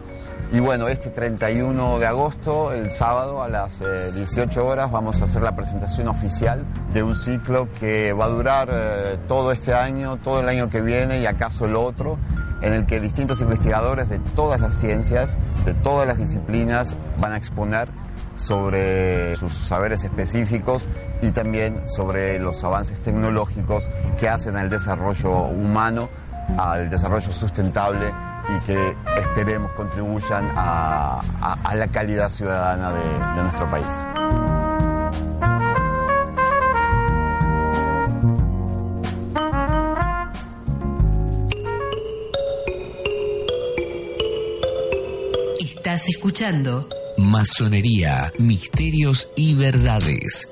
y 0.54 0.60
bueno, 0.60 0.90
este 0.90 1.10
31 1.10 2.00
de 2.00 2.06
agosto, 2.06 2.74
el 2.74 2.92
sábado 2.92 3.42
a 3.42 3.48
las 3.48 3.80
18 3.80 4.60
eh, 4.60 4.64
horas, 4.64 4.92
vamos 4.92 5.22
a 5.22 5.26
hacer 5.26 5.42
la 5.42 5.56
presentación 5.56 6.10
oficial 6.10 6.66
de 6.94 7.04
un 7.04 7.16
ciclo 7.16 7.70
que 7.80 8.12
va 8.12 8.26
a 8.26 8.28
durar 8.28 8.70
eh, 8.70 9.18
todo 9.30 9.54
este 9.54 9.74
año, 9.74 10.18
todo 10.18 10.42
el 10.42 10.50
año 10.50 10.70
que 10.70 10.82
viene 10.82 11.22
y 11.22 11.26
acaso 11.26 11.66
el 11.66 11.78
otro, 11.78 12.18
en 12.62 12.74
el 12.74 12.86
que 12.86 13.00
distintos 13.00 13.40
investigadores 13.40 14.10
de 14.10 14.20
todas 14.36 14.60
las 14.60 14.74
ciencias, 14.74 15.38
de 15.64 15.74
todas 15.74 16.06
las 16.06 16.18
disciplinas, 16.18 16.98
van 17.18 17.32
a 17.32 17.38
exponer 17.38 17.88
sobre 18.36 19.34
sus 19.36 19.54
saberes 19.54 20.04
específicos 20.04 20.90
y 21.22 21.32
también 21.32 21.88
sobre 21.88 22.40
los 22.40 22.62
avances 22.66 23.00
tecnológicos 23.00 23.90
que 24.20 24.28
hacen 24.28 24.58
al 24.58 24.70
desarrollo 24.70 25.44
humano, 25.44 26.10
al 26.58 26.90
desarrollo 26.90 27.32
sustentable 27.32 28.12
y 28.56 28.60
que 28.66 28.96
esperemos 29.18 29.72
contribuyan 29.74 30.52
a, 30.56 31.22
la 31.76 31.88
calidad 31.88 32.30
ciudadana 32.30 32.92
de, 32.92 33.44
nuestro 33.44 33.70
país. 33.70 33.88
Estás 45.60 46.08
escuchando 46.10 46.88
Masonería, 47.18 48.32
Misterios 48.38 49.30
y 49.36 49.56
Verdades 49.56 50.48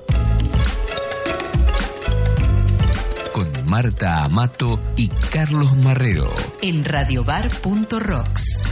Marta 3.70 4.24
Amato 4.24 4.80
y 4.96 5.06
Carlos 5.06 5.76
Marrero. 5.76 6.34
En 6.60 6.84
radiobar.rocks. 6.84 8.62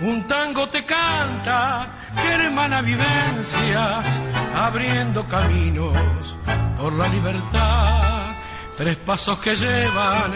Un 0.00 0.26
tango 0.26 0.70
te 0.70 0.86
canta, 0.86 1.98
que 2.14 2.28
hermana 2.46 2.80
vivencias, 2.80 4.06
abriendo 4.54 5.28
caminos 5.28 6.38
por 6.78 6.94
la 6.94 7.08
libertad 7.08 8.05
Tres 8.76 8.96
pasos 8.96 9.38
que 9.38 9.56
llevan 9.56 10.32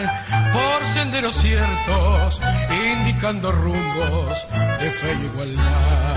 por 0.51 0.83
senderos 0.95 1.35
ciertos, 1.35 2.41
indicando 2.71 3.51
rumbos 3.51 4.47
de 4.79 4.89
fe 4.89 5.17
y 5.21 5.25
igualdad. 5.25 6.15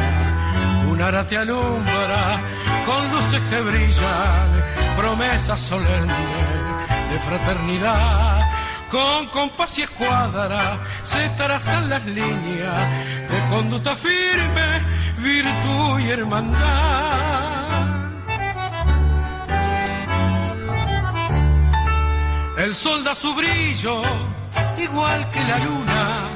Un 0.90 1.02
ara 1.02 1.26
te 1.26 1.36
alumbra 1.36 2.40
con 2.86 3.10
luces 3.12 3.42
que 3.50 3.60
brillan, 3.60 4.64
promesas 4.96 5.60
solemnes 5.60 6.16
de 7.10 7.20
fraternidad. 7.20 8.50
Con 8.90 9.26
compás 9.26 9.78
y 9.78 9.82
escuadra 9.82 10.78
se 11.04 11.28
trazan 11.30 11.90
las 11.90 12.06
líneas 12.06 12.90
de 13.28 13.50
conducta 13.50 13.96
firme, 13.96 14.80
virtud 15.18 15.98
y 16.00 16.10
hermandad 16.10 17.33
El 22.56 22.74
sol 22.74 23.02
da 23.02 23.14
su 23.16 23.34
brillo, 23.34 24.02
igual 24.78 25.30
que 25.30 25.40
la 25.40 25.58
luna, 25.58 26.28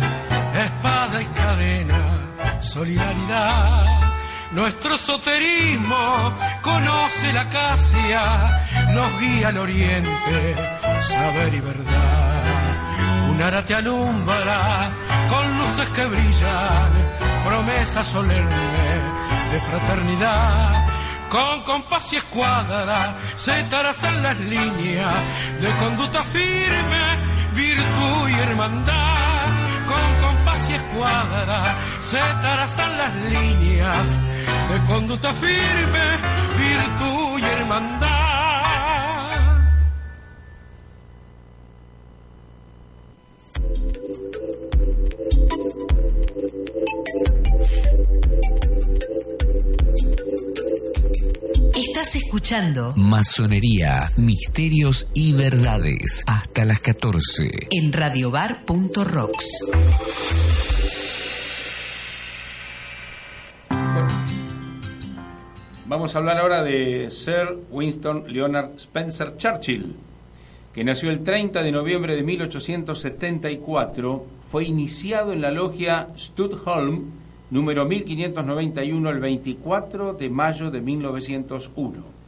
espada 0.52 1.22
y 1.22 1.26
cadena, 1.26 2.60
solidaridad. 2.60 3.86
Nuestro 4.50 4.98
soterismo 4.98 6.34
conoce 6.60 7.32
la 7.32 7.42
acacia, 7.42 8.66
nos 8.94 9.20
guía 9.20 9.48
al 9.48 9.58
oriente, 9.58 10.56
saber 11.02 11.54
y 11.54 11.60
verdad. 11.60 12.44
Un 13.30 13.42
ara 13.42 13.64
te 13.64 13.74
alumbra 13.76 14.90
con 15.30 15.58
luces 15.58 15.88
que 15.90 16.04
brillan, 16.06 16.92
promesa 17.44 18.02
solemne 18.02 19.02
de 19.52 19.60
fraternidad. 19.60 20.88
Con 21.30 21.62
compás 21.62 22.10
y 22.12 22.16
escuadra 22.16 23.14
se 23.36 23.62
trazan 23.64 24.22
las 24.22 24.38
líneas 24.38 25.14
de 25.60 25.70
conducta 25.78 26.24
firme, 26.24 27.04
virtud 27.52 28.28
y 28.30 28.34
hermandad. 28.34 29.46
Con 29.86 30.26
compás 30.26 30.70
y 30.70 30.72
escuadra 30.74 31.76
se 32.00 32.16
trazan 32.16 32.98
las 32.98 33.14
líneas 33.14 34.06
de 34.70 34.84
conducta 34.86 35.34
firme, 35.34 36.18
virtud 36.56 37.38
y 37.40 37.44
hermandad. 37.44 38.07
Estás 52.09 52.24
escuchando 52.24 52.94
Masonería, 52.96 54.11
misterios 54.16 55.11
y 55.12 55.34
verdades. 55.34 56.24
Hasta 56.26 56.64
las 56.64 56.80
14. 56.80 57.68
en 57.70 57.92
radiobar.rocks. 57.92 59.46
Vamos 65.84 66.14
a 66.14 66.18
hablar 66.18 66.38
ahora 66.38 66.62
de 66.62 67.11
Sir 67.11 67.59
Winston 67.70 68.24
Leonard 68.32 68.76
Spencer 68.76 69.36
Churchill, 69.36 69.94
que 70.72 70.84
nació 70.84 71.11
el 71.11 71.22
30 71.22 71.62
de 71.62 71.72
noviembre 71.72 72.16
de 72.16 72.22
1874, 72.22 74.26
fue 74.46 74.64
iniciado 74.64 75.34
en 75.34 75.42
la 75.42 75.50
logia 75.50 76.09
Studholm, 76.16 77.11
número 77.51 77.86
1591, 77.86 79.11
el 79.11 79.20
24 79.20 80.14
de 80.14 80.28
mayo 80.28 80.70
de 80.70 80.80
1901. 80.80 82.18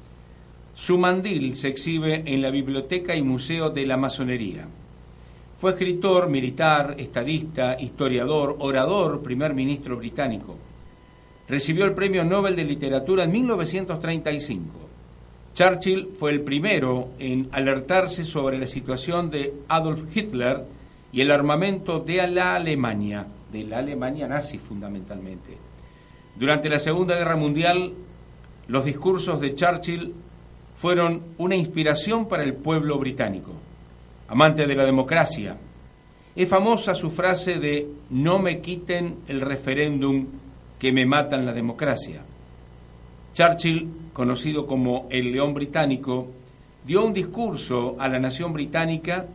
Su 0.75 0.97
mandil 0.99 1.57
se 1.57 1.69
exhibe 1.69 2.23
en 2.25 2.41
la 2.41 2.51
Biblioteca 2.51 3.15
y 3.15 3.23
Museo 3.23 3.71
de 3.71 3.87
la 3.87 3.97
Masonería. 3.97 4.67
Fue 5.57 5.73
escritor, 5.73 6.31
militar, 6.31 6.95
estadista, 6.97 7.79
historiador, 7.79 8.57
orador, 8.61 9.21
primer 9.23 9.53
ministro 9.53 9.99
británico. 9.99 10.57
Recibió 11.49 11.85
el 11.85 11.93
Premio 11.93 12.25
Nobel 12.25 12.57
de 12.57 12.65
Literatura 12.65 13.25
en 13.25 13.33
1935. 13.33 14.91
Churchill 15.55 16.09
fue 16.19 16.31
el 16.31 16.41
primero 16.41 17.09
en 17.19 17.49
alertarse 17.53 18.25
sobre 18.25 18.57
la 18.57 18.67
situación 18.67 19.31
de 19.31 19.53
Adolf 19.69 20.05
Hitler 20.17 20.65
y 21.13 21.21
el 21.21 21.31
armamento 21.31 21.99
de 21.99 22.27
la 22.29 22.55
Alemania, 22.55 23.27
de 23.53 23.65
la 23.65 23.79
Alemania 23.79 24.29
nazi 24.29 24.59
fundamentalmente. 24.59 25.57
Durante 26.37 26.69
la 26.69 26.79
Segunda 26.79 27.17
Guerra 27.17 27.37
Mundial, 27.37 27.93
los 28.69 28.85
discursos 28.85 29.41
de 29.41 29.55
Churchill 29.55 30.15
fueron 30.77 31.23
una 31.39 31.57
inspiración 31.57 32.29
para 32.29 32.43
el 32.43 32.55
pueblo 32.55 32.99
británico. 32.99 33.53
Amante 34.29 34.67
de 34.67 34.75
la 34.75 34.85
democracia, 34.85 35.57
es 36.37 36.49
famosa 36.49 36.95
su 36.95 37.11
frase 37.11 37.59
de 37.59 37.89
no 38.11 38.39
me 38.39 38.61
quiten 38.61 39.17
el 39.27 39.41
referéndum 39.41 40.27
que 40.79 40.93
me 40.93 41.05
matan 41.05 41.45
la 41.45 41.53
democracia. 41.53 42.23
Churchill, 43.35 43.89
conocido 44.13 44.67
como 44.67 45.09
el 45.11 45.33
León 45.33 45.53
Británico, 45.53 46.29
dio 46.87 47.05
un 47.05 47.13
discurso 47.13 47.97
a 47.99 48.09
la 48.09 48.19
nación 48.19 48.53
británica 48.53 49.27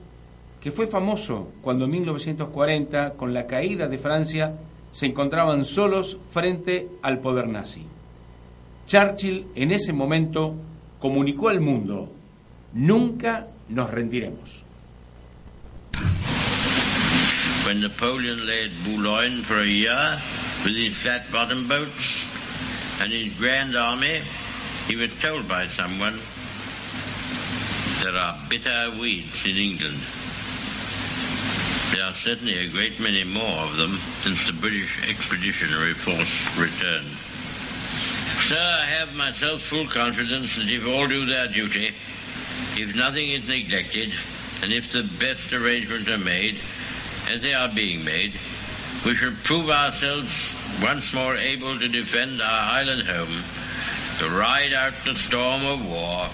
que 0.65 0.71
fue 0.71 0.87
famoso 0.87 1.53
cuando 1.61 1.85
en 1.85 1.91
1940, 1.91 3.13
con 3.13 3.35
la 3.35 3.45
caída 3.45 3.87
de 3.87 3.99
Francia, 3.99 4.55
se 4.91 5.05
encontraban 5.05 5.63
solos 5.63 6.17
frente 6.31 6.87
al 7.03 7.19
poder 7.19 7.47
nazi. 7.47 7.85
Churchill 8.87 9.45
en 9.53 9.71
ese 9.71 9.93
momento 9.93 10.55
comunicó 10.99 11.49
al 11.49 11.61
mundo, 11.61 12.11
nunca 12.73 13.45
nos 13.69 13.91
rendiremos. 13.91 14.63
When 17.67 17.81
Napoleon 17.81 18.47
lay 18.47 18.71
Boulogne 18.83 19.43
for 19.43 19.59
a 19.59 19.67
year 19.67 20.19
with 20.65 20.75
his 20.75 20.97
flat 20.97 21.31
bottom 21.31 21.67
boats 21.67 22.25
and 23.03 23.13
his 23.13 23.31
grand 23.37 23.75
army, 23.75 24.21
he 24.87 24.95
was 24.95 25.11
told 25.21 25.47
by 25.47 25.67
someone, 25.77 26.19
there 28.01 28.17
are 28.17 28.35
bitter 28.49 28.89
weeds 28.99 29.45
in 29.45 29.57
England. 29.57 30.01
There 31.91 32.03
are 32.03 32.13
certainly 32.13 32.57
a 32.57 32.67
great 32.67 32.99
many 32.99 33.23
more 33.23 33.59
of 33.65 33.77
them 33.77 33.99
since 34.23 34.45
the 34.47 34.53
British 34.53 35.07
Expeditionary 35.07 35.93
Force 35.93 36.31
returned. 36.57 37.15
Sir, 38.47 38.79
I 38.81 38.85
have 38.85 39.13
myself 39.13 39.61
full 39.61 39.87
confidence 39.87 40.55
that 40.55 40.69
if 40.69 40.85
all 40.85 41.07
do 41.07 41.25
their 41.25 41.47
duty, 41.47 41.93
if 42.75 42.95
nothing 42.95 43.29
is 43.29 43.47
neglected, 43.47 44.13
and 44.61 44.73
if 44.73 44.91
the 44.91 45.03
best 45.19 45.53
arrangements 45.53 46.09
are 46.09 46.17
made, 46.17 46.57
as 47.29 47.41
they 47.41 47.53
are 47.53 47.69
being 47.69 48.03
made, 48.03 48.33
we 49.05 49.15
shall 49.15 49.33
prove 49.43 49.69
ourselves 49.69 50.31
once 50.81 51.13
more 51.13 51.35
able 51.35 51.77
to 51.79 51.87
defend 51.87 52.41
our 52.41 52.71
island 52.73 53.07
home, 53.07 53.43
to 54.19 54.29
ride 54.29 54.73
out 54.73 54.93
the 55.05 55.15
storm 55.15 55.65
of 55.65 55.85
war, 55.85 56.27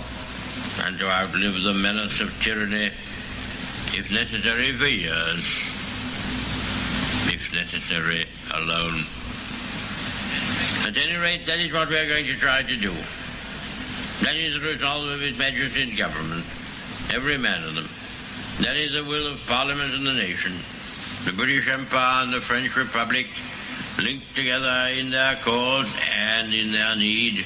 and 0.85 0.97
to 0.97 1.09
outlive 1.09 1.61
the 1.61 1.73
menace 1.73 2.19
of 2.21 2.31
tyranny, 2.41 2.91
if 3.93 4.09
necessary 4.09 4.75
for 4.77 4.87
years, 4.87 5.45
if 7.27 7.53
necessary 7.53 8.25
alone. 8.53 9.03
At 10.87 10.95
any 10.95 11.17
rate, 11.17 11.45
that 11.45 11.59
is 11.59 11.73
what 11.73 11.89
we 11.89 11.97
are 11.97 12.07
going 12.07 12.25
to 12.25 12.37
try 12.37 12.63
to 12.63 12.77
do. 12.77 12.93
That 14.21 14.35
is 14.35 14.53
the 14.53 14.61
resolve 14.61 15.09
of 15.09 15.19
His 15.19 15.37
Majesty's 15.37 15.97
government, 15.97 16.45
every 17.13 17.37
man 17.37 17.63
of 17.63 17.75
them. 17.75 17.89
That 18.61 18.77
is 18.77 18.93
the 18.93 19.03
will 19.03 19.27
of 19.27 19.39
Parliament 19.45 19.93
and 19.93 20.07
the 20.07 20.13
nation. 20.13 20.53
The 21.25 21.33
British 21.33 21.67
Empire 21.67 22.23
and 22.23 22.33
the 22.33 22.41
French 22.41 22.75
Republic, 22.77 23.27
linked 23.99 24.33
together 24.35 24.89
in 24.93 25.09
their 25.09 25.35
cause 25.35 25.89
and 26.17 26.53
in 26.53 26.71
their 26.71 26.95
need, 26.95 27.45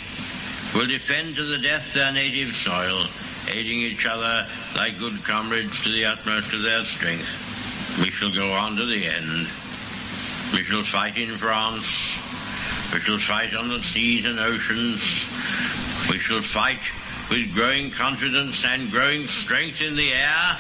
will 0.76 0.86
defend 0.86 1.38
to 1.38 1.44
the 1.44 1.58
death 1.58 1.94
their 1.94 2.12
native 2.12 2.56
soil, 2.56 3.08
aiding 3.48 3.80
each 3.80 4.06
other 4.06 4.46
like 4.76 5.00
good 5.00 5.24
comrades 5.24 5.82
to 5.84 5.92
the 5.92 6.06
utmost 6.06 6.52
of 6.54 6.62
their 6.62 6.84
strength. 6.84 7.28
We 8.00 8.12
shall 8.12 8.34
go 8.34 8.52
on 8.52 8.76
to 8.76 8.86
the 8.86 9.08
end. 9.08 9.48
We 10.54 10.64
shall 10.64 10.84
fight 10.84 11.18
in 11.18 11.38
France. 11.38 11.86
We 12.94 13.00
shall 13.00 13.18
fight 13.18 13.56
on 13.56 13.70
the 13.70 13.82
seas 13.82 14.26
and 14.26 14.38
oceans. 14.38 15.02
We 16.10 16.20
shall 16.20 16.42
fight 16.42 16.80
with 17.30 17.54
growing 17.54 17.90
confidence 17.92 18.64
and 18.66 18.92
growing 18.92 19.28
strength 19.28 19.82
in 19.82 19.96
the 19.96 20.12
air. 20.12 20.58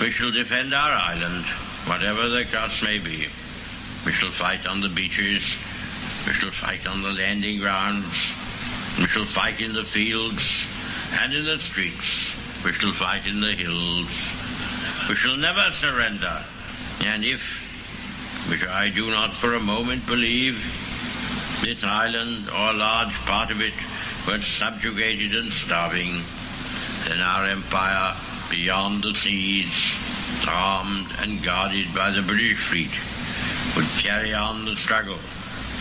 We 0.00 0.10
shall 0.10 0.32
defend 0.32 0.74
our 0.74 0.92
island, 0.92 1.44
whatever 1.86 2.28
the 2.28 2.44
cost 2.44 2.82
may 2.82 2.98
be. 2.98 3.26
We 4.04 4.12
shall 4.12 4.32
fight 4.32 4.66
on 4.66 4.80
the 4.80 4.88
beaches. 4.88 5.44
We 6.26 6.32
shall 6.32 6.50
fight 6.50 6.86
on 6.86 7.02
the 7.02 7.12
landing 7.12 7.60
grounds. 7.60 8.14
We 8.98 9.06
shall 9.06 9.24
fight 9.24 9.60
in 9.60 9.72
the 9.72 9.84
fields 9.84 10.42
and 11.20 11.32
in 11.32 11.44
the 11.44 11.58
streets. 11.60 12.33
We 12.64 12.72
shall 12.72 12.92
fight 12.92 13.26
in 13.26 13.40
the 13.40 13.52
hills. 13.52 14.08
We 15.06 15.14
shall 15.16 15.36
never 15.36 15.70
surrender. 15.72 16.42
And 17.00 17.22
if, 17.22 17.42
which 18.48 18.66
I 18.66 18.88
do 18.88 19.10
not 19.10 19.34
for 19.34 19.52
a 19.52 19.60
moment 19.60 20.06
believe, 20.06 20.56
this 21.62 21.84
island 21.84 22.48
or 22.48 22.70
a 22.70 22.72
large 22.72 23.12
part 23.26 23.50
of 23.50 23.60
it 23.60 23.74
were 24.26 24.40
subjugated 24.40 25.34
and 25.34 25.52
starving, 25.52 26.22
then 27.06 27.20
our 27.20 27.44
empire 27.44 28.16
beyond 28.50 29.02
the 29.02 29.14
seas, 29.14 29.92
armed 30.48 31.08
and 31.18 31.42
guarded 31.42 31.94
by 31.94 32.10
the 32.12 32.22
British 32.22 32.58
fleet, 32.58 32.92
would 33.76 34.02
carry 34.02 34.32
on 34.32 34.64
the 34.64 34.76
struggle 34.76 35.18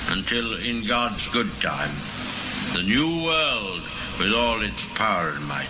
until 0.09 0.57
in 0.57 0.85
God's 0.85 1.25
good 1.29 1.49
time, 1.61 1.95
the 2.73 2.83
new 2.83 3.23
world 3.23 3.83
with 4.19 4.33
all 4.33 4.61
its 4.61 4.83
power 4.95 5.29
and 5.29 5.45
might 5.45 5.69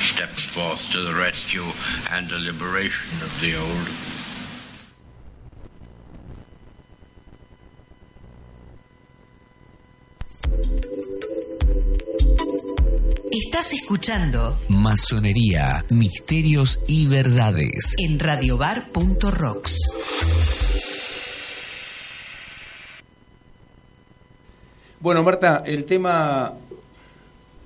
steps 0.00 0.44
forth 0.54 0.80
to 0.92 1.02
the 1.02 1.14
rescue 1.14 1.64
and 2.10 2.28
the 2.28 2.38
liberation 2.38 3.22
of 3.22 3.32
the 3.40 3.56
old. 3.56 3.88
Estás 13.32 13.60
Estás 13.60 13.72
escuchando 13.74 14.58
Masonería, 14.68 15.84
misterios 15.90 16.80
y 16.86 17.06
verdades. 17.06 17.94
en 17.98 18.18
radiobar.rocks. 18.18 19.76
Bueno, 25.00 25.22
Marta, 25.22 25.62
el 25.66 25.84
tema, 25.84 26.52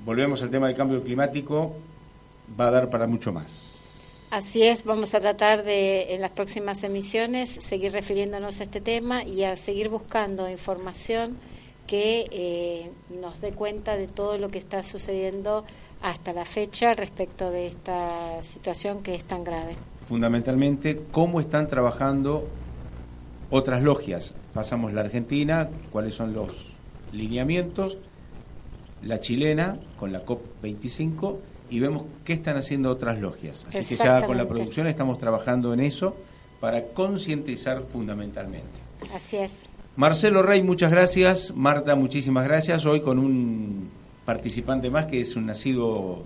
volvemos 0.05 0.43
al 0.43 0.51
tema 0.51 0.67
del 0.67 0.77
cambio 0.77 1.03
climático, 1.03 1.77
va 2.59 2.69
a 2.69 2.71
dar 2.71 2.91
para 2.91 3.07
mucho 3.07 3.33
más. 3.33 4.29
Así 4.31 4.63
es, 4.63 4.85
vamos 4.85 5.15
a 5.15 5.21
tratar 5.21 5.63
de 5.63 6.15
en 6.15 6.21
las 6.21 6.33
próximas 6.33 6.83
emisiones 6.83 7.51
seguir 7.51 7.93
refiriéndonos 7.93 8.61
a 8.61 8.65
este 8.65 8.81
tema 8.81 9.23
y 9.23 9.45
a 9.45 9.57
seguir 9.57 9.89
buscando 9.89 10.51
información 10.51 11.37
que 11.87 12.27
eh, 12.31 12.91
nos 13.21 13.41
dé 13.41 13.53
cuenta 13.53 13.97
de 13.97 14.09
todo 14.09 14.39
lo 14.39 14.49
que 14.49 14.59
está 14.59 14.83
sucediendo 14.83 15.65
hasta 16.03 16.33
la 16.33 16.45
fecha 16.45 16.95
respecto 16.95 17.51
de 17.51 17.67
esta 17.67 18.43
situación 18.43 19.03
que 19.03 19.15
es 19.15 19.25
tan 19.25 19.45
grave. 19.45 19.77
Fundamentalmente, 20.03 21.01
cómo 21.13 21.41
están 21.41 21.69
trabajando 21.69 22.49
otras 23.51 23.83
logias. 23.83 24.35
Pasamos 24.53 24.93
la 24.93 25.03
Argentina, 25.03 25.69
cuáles 25.93 26.15
son 26.15 26.33
los 26.33 26.73
lineamientos, 27.13 27.99
la 29.03 29.21
chilena 29.21 29.79
con 29.99 30.13
la 30.13 30.25
COP25 30.25 31.37
y 31.71 31.81
vemos 31.81 32.05
qué 32.25 32.35
están 32.35 32.57
haciendo 32.57 32.91
otras 32.91 33.21
logias. 33.21 33.67
Así 33.69 33.97
que 33.97 34.03
ya 34.03 34.25
con 34.27 34.37
la 34.37 34.47
producción 34.47 34.87
estamos 34.87 35.19
trabajando 35.19 35.73
en 35.73 35.81
eso 35.81 36.17
para 36.61 36.83
concientizar 36.89 37.83
fundamentalmente. 37.83 38.81
Así 39.15 39.37
es. 39.37 39.61
Marcelo 39.97 40.43
Rey, 40.43 40.63
muchas 40.63 40.91
gracias. 40.91 41.55
Marta, 41.55 41.95
muchísimas 41.95 42.45
gracias. 42.45 42.85
Hoy 42.85 43.01
con 43.01 43.19
un 43.19 43.91
participante 44.25 44.91
más 44.91 45.07
que 45.07 45.21
es 45.21 45.37
un 45.37 45.47
nacido 45.47 46.23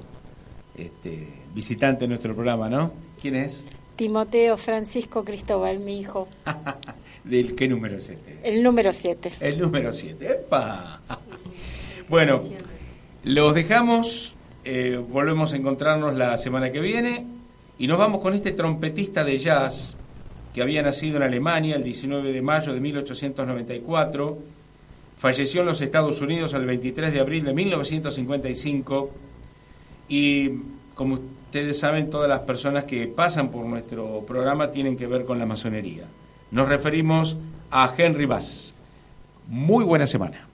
este, 0.76 1.28
visitante 1.54 2.04
de 2.04 2.08
nuestro 2.08 2.34
programa, 2.34 2.68
¿no? 2.68 2.92
¿Quién 3.20 3.36
es? 3.36 3.64
Timoteo 3.96 4.56
Francisco 4.56 5.24
Cristóbal, 5.24 5.80
mi 5.80 6.00
hijo, 6.00 6.28
¿Del 7.24 7.54
qué 7.54 7.68
número 7.68 7.98
es 7.98 8.08
este? 8.08 8.38
el 8.42 8.62
número 8.62 8.92
7. 8.92 9.32
El 9.40 9.58
número 9.58 9.92
7. 9.92 10.26
¡Epa! 10.26 11.00
Bueno, 12.08 12.40
los 13.22 13.54
dejamos, 13.54 14.34
eh, 14.70 14.98
volvemos 14.98 15.54
a 15.54 15.56
encontrarnos 15.56 16.14
la 16.14 16.36
semana 16.36 16.70
que 16.70 16.78
viene 16.78 17.24
y 17.78 17.86
nos 17.86 17.96
vamos 17.96 18.20
con 18.20 18.34
este 18.34 18.52
trompetista 18.52 19.24
de 19.24 19.38
jazz 19.38 19.96
que 20.52 20.60
había 20.60 20.82
nacido 20.82 21.16
en 21.16 21.22
Alemania 21.22 21.76
el 21.76 21.82
19 21.82 22.32
de 22.34 22.42
mayo 22.42 22.74
de 22.74 22.80
1894, 22.80 24.38
falleció 25.16 25.62
en 25.62 25.68
los 25.68 25.80
Estados 25.80 26.20
Unidos 26.20 26.52
el 26.52 26.66
23 26.66 27.14
de 27.14 27.18
abril 27.18 27.46
de 27.46 27.54
1955 27.54 29.10
y 30.10 30.50
como 30.94 31.14
ustedes 31.14 31.78
saben 31.78 32.10
todas 32.10 32.28
las 32.28 32.40
personas 32.40 32.84
que 32.84 33.06
pasan 33.06 33.50
por 33.50 33.64
nuestro 33.64 34.22
programa 34.26 34.70
tienen 34.70 34.98
que 34.98 35.06
ver 35.06 35.24
con 35.24 35.38
la 35.38 35.46
masonería. 35.46 36.04
Nos 36.50 36.68
referimos 36.68 37.38
a 37.70 37.90
Henry 37.96 38.26
Bass. 38.26 38.74
Muy 39.46 39.82
buena 39.86 40.06
semana. 40.06 40.47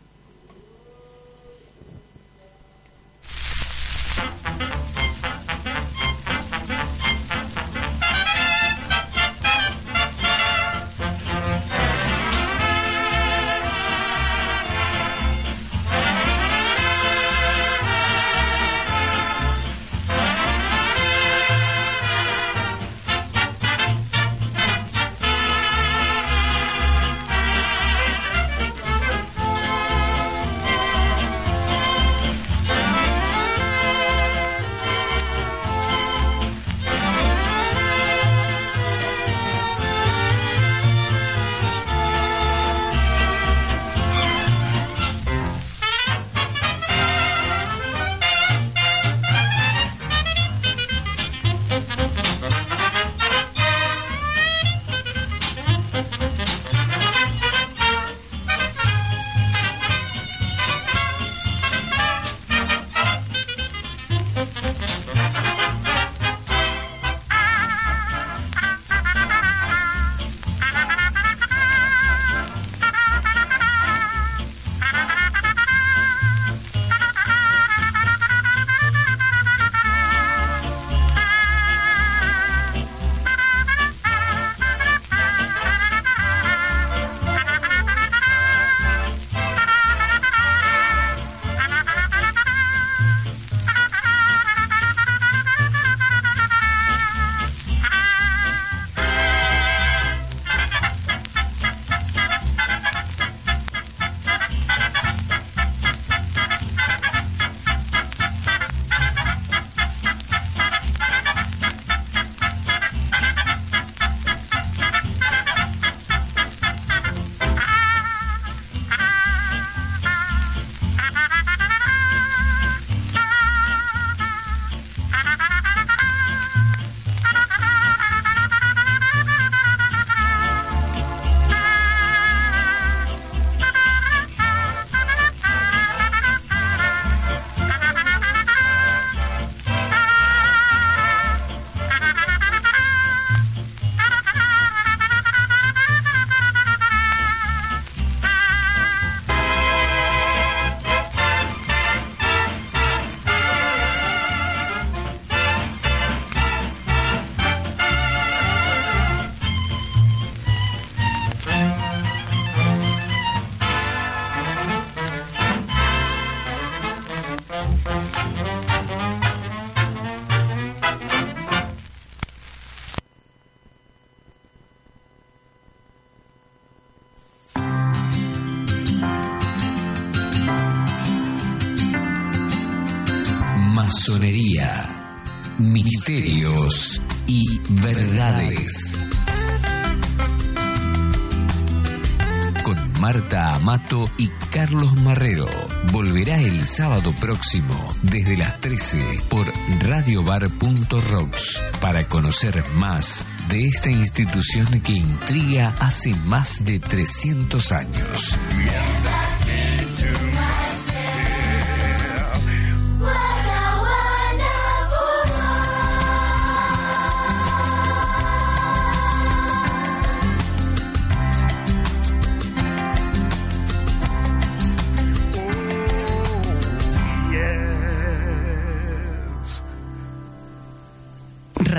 Marta 193.05 193.57
Amato 193.57 194.09
y 194.17 194.29
Carlos 194.51 194.95
Marrero. 194.95 195.45
Volverá 195.93 196.41
el 196.41 196.65
sábado 196.65 197.13
próximo 197.21 197.95
desde 198.01 198.35
las 198.35 198.63
13 198.63 199.17
por 199.29 199.53
radiobar.rocks 199.81 201.63
para 201.83 202.09
conocer 202.09 202.65
más 202.77 203.27
de 203.51 203.67
esta 203.67 203.91
institución 203.91 204.81
que 204.81 204.95
intriga 204.95 205.75
hace 205.81 206.15
más 206.25 206.65
de 206.65 206.81
300 206.81 207.73
años. 207.73 208.39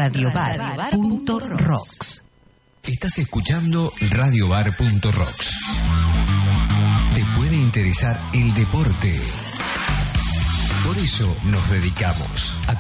radiobar.rocks. 0.05 2.21
Estás 2.83 3.17
escuchando 3.17 3.91
radiobar.rocks. 4.11 5.55
Te 7.15 7.25
puede 7.35 7.55
interesar 7.55 8.19
el 8.33 8.53
deporte. 8.53 9.19
Por 10.85 10.95
eso 10.99 11.35
nos 11.45 11.67
dedicamos 11.71 12.55
a 12.67 12.75